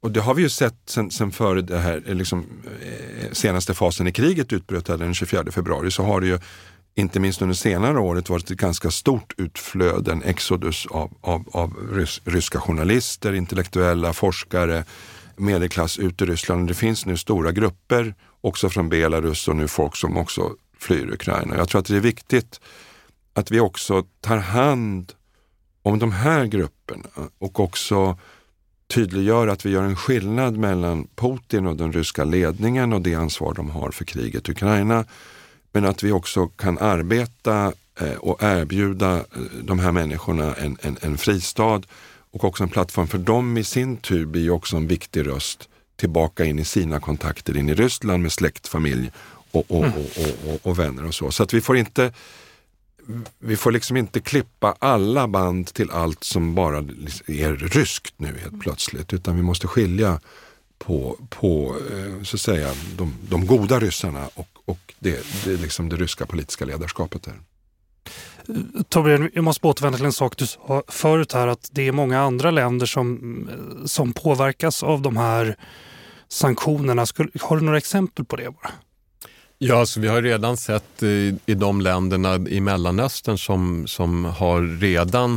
[0.00, 2.46] och det har vi ju sett sen, sen före det här, eh, liksom,
[2.82, 6.38] eh, senaste fasen i kriget utbröt den 24 februari så har det ju
[6.94, 11.74] inte minst under senare året varit ett ganska stort utflöde, en exodus av, av, av
[11.92, 14.84] rys, ryska journalister, intellektuella, forskare,
[15.36, 16.68] medelklass ut i Ryssland.
[16.68, 21.56] Det finns nu stora grupper också från Belarus och nu folk som också flyr Ukraina.
[21.56, 22.60] Jag tror att det är viktigt
[23.32, 25.12] att vi också tar hand
[25.82, 28.18] om de här grupperna och också
[28.88, 33.54] tydliggör att vi gör en skillnad mellan Putin och den ryska ledningen och det ansvar
[33.54, 35.04] de har för kriget i Ukraina.
[35.72, 39.22] Men att vi också kan arbeta eh, och erbjuda eh,
[39.62, 41.82] de här människorna en, en, en fristad
[42.30, 46.44] och också en plattform för dem i sin tur blir också en viktig röst tillbaka
[46.44, 49.10] in i sina kontakter in i Ryssland med släkt, familj
[49.50, 51.30] och, och, och, och, och vänner och så.
[51.30, 52.12] Så att vi får inte
[53.38, 56.76] vi får liksom inte klippa alla band till allt som bara
[57.26, 60.20] är ryskt nu helt plötsligt, utan vi måste skilja
[60.78, 65.88] på, på eh, så att säga, de, de goda ryssarna och, och det, det, liksom
[65.88, 67.34] det ryska politiska ledarskapet där.
[68.88, 72.20] Torbjörn, jag måste återvända till en sak du sa förut här att det är många
[72.20, 73.50] andra länder som,
[73.86, 75.56] som påverkas av de här
[76.28, 77.06] sanktionerna.
[77.40, 78.50] Har du några exempel på det?
[78.50, 78.72] bara?
[79.60, 84.80] Ja, alltså, vi har redan sett i, i de länderna i Mellanöstern som, som har
[84.80, 85.34] redan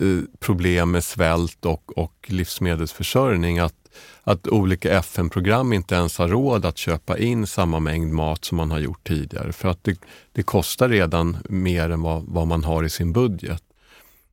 [0.00, 3.74] eh, problem med svält och, och livsmedelsförsörjning att,
[4.22, 8.70] att olika FN-program inte ens har råd att köpa in samma mängd mat som man
[8.70, 9.52] har gjort tidigare.
[9.52, 10.00] För att det,
[10.32, 13.62] det kostar redan mer än vad, vad man har i sin budget.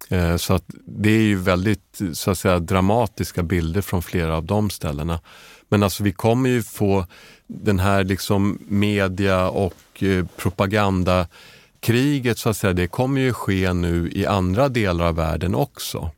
[0.09, 4.45] Eh, så att det är ju väldigt så att säga, dramatiska bilder från flera av
[4.45, 5.19] de ställena.
[5.73, 7.05] Men alltså vi kommer ju få
[7.47, 14.11] den här liksom media och eh, propagandakriget så att säga, det kommer ju ske nu
[14.11, 16.11] i andra delar av världen också.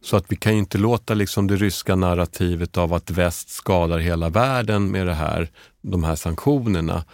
[0.00, 3.98] Så att vi kan ju inte låta liksom det ryska narrativet av att väst skadar
[3.98, 5.48] hela världen med det här,
[5.82, 7.04] de här sanktionerna,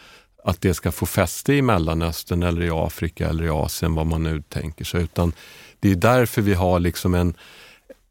[0.44, 4.22] att det ska få fäste i Mellanöstern eller i Afrika eller i Asien, vad man
[4.22, 5.02] nu tänker sig.
[5.02, 5.32] Utan
[5.78, 7.34] det är därför vi har liksom en,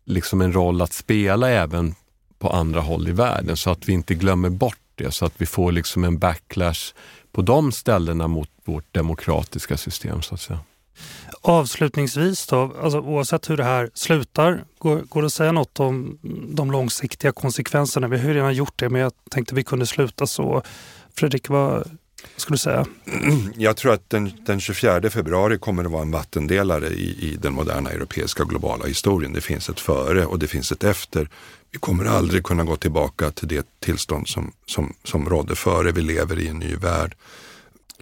[0.05, 1.95] liksom en roll att spela även
[2.39, 5.45] på andra håll i världen så att vi inte glömmer bort det, så att vi
[5.45, 6.93] får liksom en backlash
[7.31, 10.59] på de ställena mot vårt demokratiska system så att säga.
[11.41, 16.19] Avslutningsvis då, alltså oavsett hur det här slutar, går, går det att säga något om
[16.49, 18.07] de långsiktiga konsekvenserna?
[18.07, 20.61] Vi har ju redan gjort det, men jag tänkte vi kunde sluta så.
[21.15, 21.89] Fredrik, vad
[22.35, 22.85] skulle du säga?
[23.57, 27.53] Jag tror att den, den 24 februari kommer att vara en vattendelare i, i den
[27.53, 29.33] moderna europeiska globala historien.
[29.33, 31.29] Det finns ett före och det finns ett efter.
[31.71, 35.91] Vi kommer aldrig kunna gå tillbaka till det tillstånd som, som, som rådde före.
[35.91, 37.15] Vi lever i en ny värld.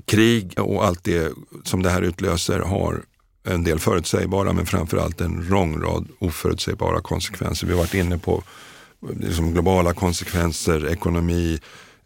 [0.05, 3.01] Krig och allt det som det här utlöser har
[3.43, 7.67] en del förutsägbara men framförallt en lång rad oförutsägbara konsekvenser.
[7.67, 8.43] Vi har varit inne på
[9.19, 11.59] liksom globala konsekvenser, ekonomi,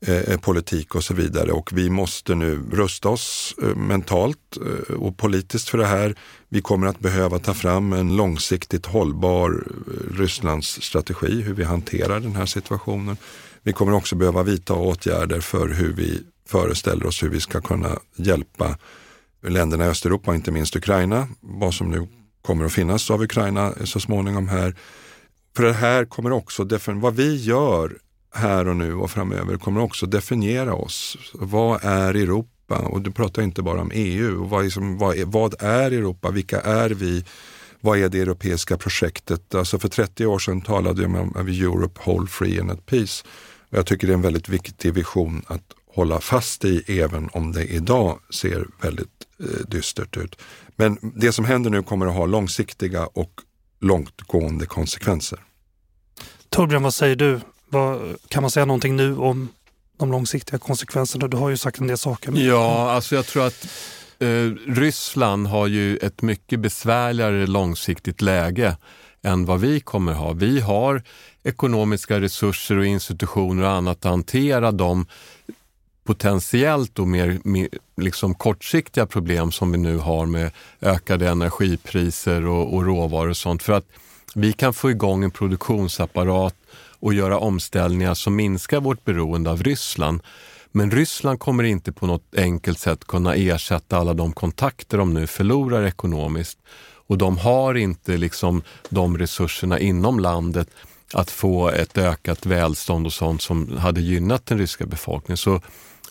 [0.05, 1.51] Eh, eh, politik och så vidare.
[1.51, 6.15] Och vi måste nu rusta oss eh, mentalt eh, och politiskt för det här.
[6.49, 12.19] Vi kommer att behöva ta fram en långsiktigt hållbar Rysslandsstrategi, Rysslands strategi, hur vi hanterar
[12.19, 13.17] den här situationen.
[13.63, 17.99] Vi kommer också behöva vidta åtgärder för hur vi föreställer oss hur vi ska kunna
[18.15, 18.77] hjälpa
[19.47, 22.07] länderna i Östeuropa, inte minst Ukraina, vad som nu
[22.41, 24.75] kommer att finnas av Ukraina så småningom här.
[25.55, 27.97] För det här kommer också, vad vi gör
[28.33, 31.17] här och nu och framöver kommer också definiera oss.
[31.33, 32.77] Vad är Europa?
[32.77, 34.43] Och du pratar inte bara om EU.
[34.43, 36.31] Vad är, vad är, vad är Europa?
[36.31, 37.25] Vilka är vi?
[37.79, 39.55] Vad är det europeiska projektet?
[39.55, 43.23] Alltså för 30 år sedan talade jag om Europe Whole Free and at Peace.
[43.69, 45.63] Och jag tycker det är en väldigt viktig vision att
[45.95, 49.07] hålla fast i även om det idag ser väldigt
[49.39, 50.41] eh, dystert ut.
[50.75, 53.31] Men det som händer nu kommer att ha långsiktiga och
[53.79, 55.39] långtgående konsekvenser.
[56.49, 57.39] Torbjörn, vad säger du?
[57.71, 59.49] Vad, kan man säga någonting nu om
[59.97, 61.27] de långsiktiga konsekvenserna?
[61.27, 62.31] Du har ju sagt en del saker.
[62.35, 63.67] Ja, alltså jag tror att
[64.19, 64.27] eh,
[64.67, 68.77] Ryssland har ju ett mycket besvärligare långsiktigt läge
[69.23, 70.31] än vad vi kommer ha.
[70.33, 71.03] Vi har
[71.43, 75.05] ekonomiska resurser och institutioner och annat att hantera de
[76.03, 80.51] potentiellt och mer, mer liksom kortsiktiga problem som vi nu har med
[80.81, 83.63] ökade energipriser och, och råvaror och sånt.
[83.63, 83.85] För att
[84.35, 86.55] vi kan få igång en produktionsapparat
[87.01, 90.21] och göra omställningar som minskar vårt beroende av Ryssland.
[90.71, 95.27] Men Ryssland kommer inte på något enkelt sätt kunna ersätta alla de kontakter de nu
[95.27, 96.59] förlorar ekonomiskt.
[97.07, 100.67] Och de har inte liksom de resurserna inom landet
[101.13, 105.37] att få ett ökat välstånd och sånt som hade gynnat den ryska befolkningen.
[105.37, 105.61] Så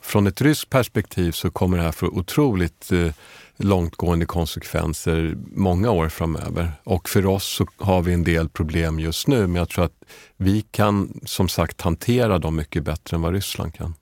[0.03, 3.13] från ett ryskt perspektiv så kommer det här få otroligt eh,
[3.61, 6.73] långtgående konsekvenser många år framöver.
[6.85, 10.05] Och för oss så har vi en del problem just nu, men jag tror att
[10.37, 13.95] vi kan som sagt hantera dem mycket bättre än vad Ryssland kan.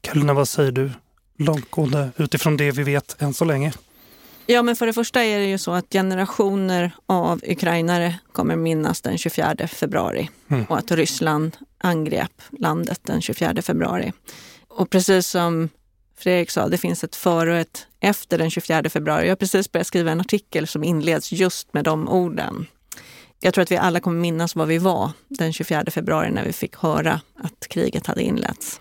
[0.00, 0.90] Karolina, vad säger du
[1.38, 3.72] långtgående utifrån det vi vet än så länge?
[4.46, 9.00] Ja, men för det första är det ju så att generationer av ukrainare kommer minnas
[9.00, 10.64] den 24 februari mm.
[10.64, 14.12] och att Ryssland angrep landet den 24 februari.
[14.68, 15.68] Och precis som
[16.20, 19.24] Fredrik sa, det finns ett före och ett efter den 24 februari.
[19.24, 22.66] Jag har precis börjat skriva en artikel som inleds just med de orden.
[23.40, 26.52] Jag tror att vi alla kommer minnas var vi var den 24 februari när vi
[26.52, 28.80] fick höra att kriget hade inletts.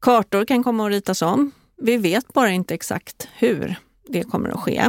[0.00, 1.50] Kartor kan komma att ritas om.
[1.76, 3.76] Vi vet bara inte exakt hur
[4.08, 4.86] det kommer att ske.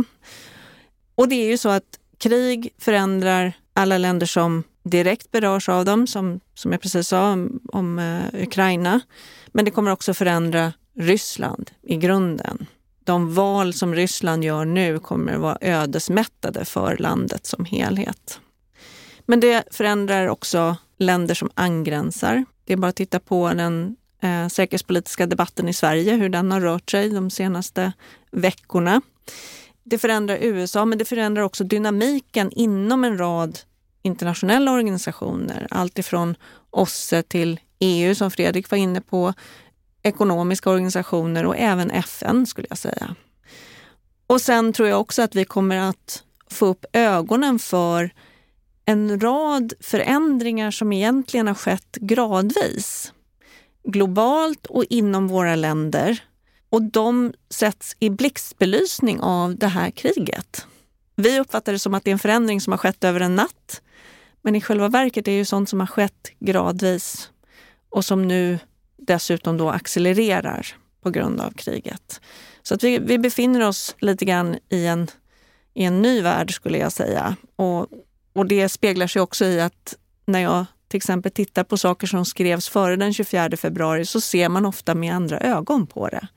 [1.16, 6.08] Och det är ju så att krig förändrar alla länder som direkt berörs av dem,
[6.08, 9.00] som, som jag precis sa om, om eh, Ukraina.
[9.48, 12.66] Men det kommer också förändra Ryssland i grunden.
[13.04, 18.40] de val som Ryssland gör nu kommer att vara ödesmättade för landet som helhet.
[19.26, 22.46] Men det förändrar också länder som angränsar.
[22.66, 26.62] Det är bara att titta på den eh, säkerhetspolitiska debatten i Sverige, hur den har
[26.62, 27.94] rört sig de senaste
[28.32, 29.02] veckorna.
[29.84, 33.60] Det förändrar USA, men det förändrar också dynamiken inom en rad
[34.02, 35.68] internationella organisationer.
[35.70, 36.36] Allt ifrån
[36.70, 39.34] OSSE till EU som Fredrik var inne på,
[40.04, 43.16] ekonomiska organisationer och även FN skulle jag säga.
[44.28, 48.12] Och sen tror jag också att vi kommer att få upp ögonen för
[48.86, 53.14] en rad förändringar som egentligen har skett gradvis.
[53.84, 56.24] Globalt och inom våra länder.
[56.70, 60.66] Och de sätts i blixtbelysning av det här kriget.
[61.16, 63.82] Vi uppfattar det som att det är en förändring som har skett över en natt.
[64.42, 67.32] Men i själva verket är det ju sånt som har skett gradvis
[67.90, 68.60] och som nu
[69.14, 70.68] dessutom då accelererar
[71.04, 72.22] på grund av kriget.
[72.64, 75.08] Så att vi, vi befinner oss lite grann i en,
[75.74, 77.36] i en ny värld skulle jag säga.
[77.56, 77.88] Och,
[78.34, 79.96] och det speglar sig också i att
[80.26, 84.50] när jag till exempel tittar på saker som skrevs före den 24 februari så ser
[84.50, 86.28] man ofta med andra ögon på det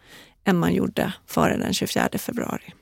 [0.44, 2.74] än man gjorde före den 24 februari.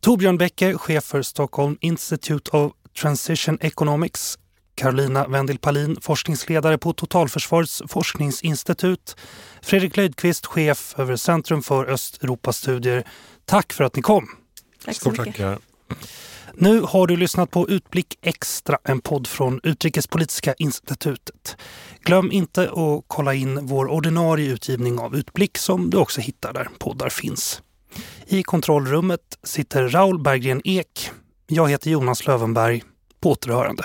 [0.00, 2.72] Torbjörn Becker, chef för Stockholm Institute of
[3.02, 4.38] Transition Economics
[4.82, 9.16] Carolina Wendel Palin, forskningsledare på Totalförsvarets forskningsinstitut.
[9.62, 13.04] Fredrik Löjdqvist, chef över Centrum för Östeuropastudier.
[13.44, 14.28] Tack för att ni kom.
[14.84, 15.24] Tack så mycket.
[15.26, 15.58] Tackar.
[16.54, 21.56] Nu har du lyssnat på Utblick Extra, en podd från Utrikespolitiska institutet.
[22.00, 26.68] Glöm inte att kolla in vår ordinarie utgivning av Utblick som du också hittar där
[26.78, 27.62] poddar finns.
[28.26, 31.10] I kontrollrummet sitter Raul Berggren Ek.
[31.46, 32.82] Jag heter Jonas Lövenberg.
[33.20, 33.84] På återhörande.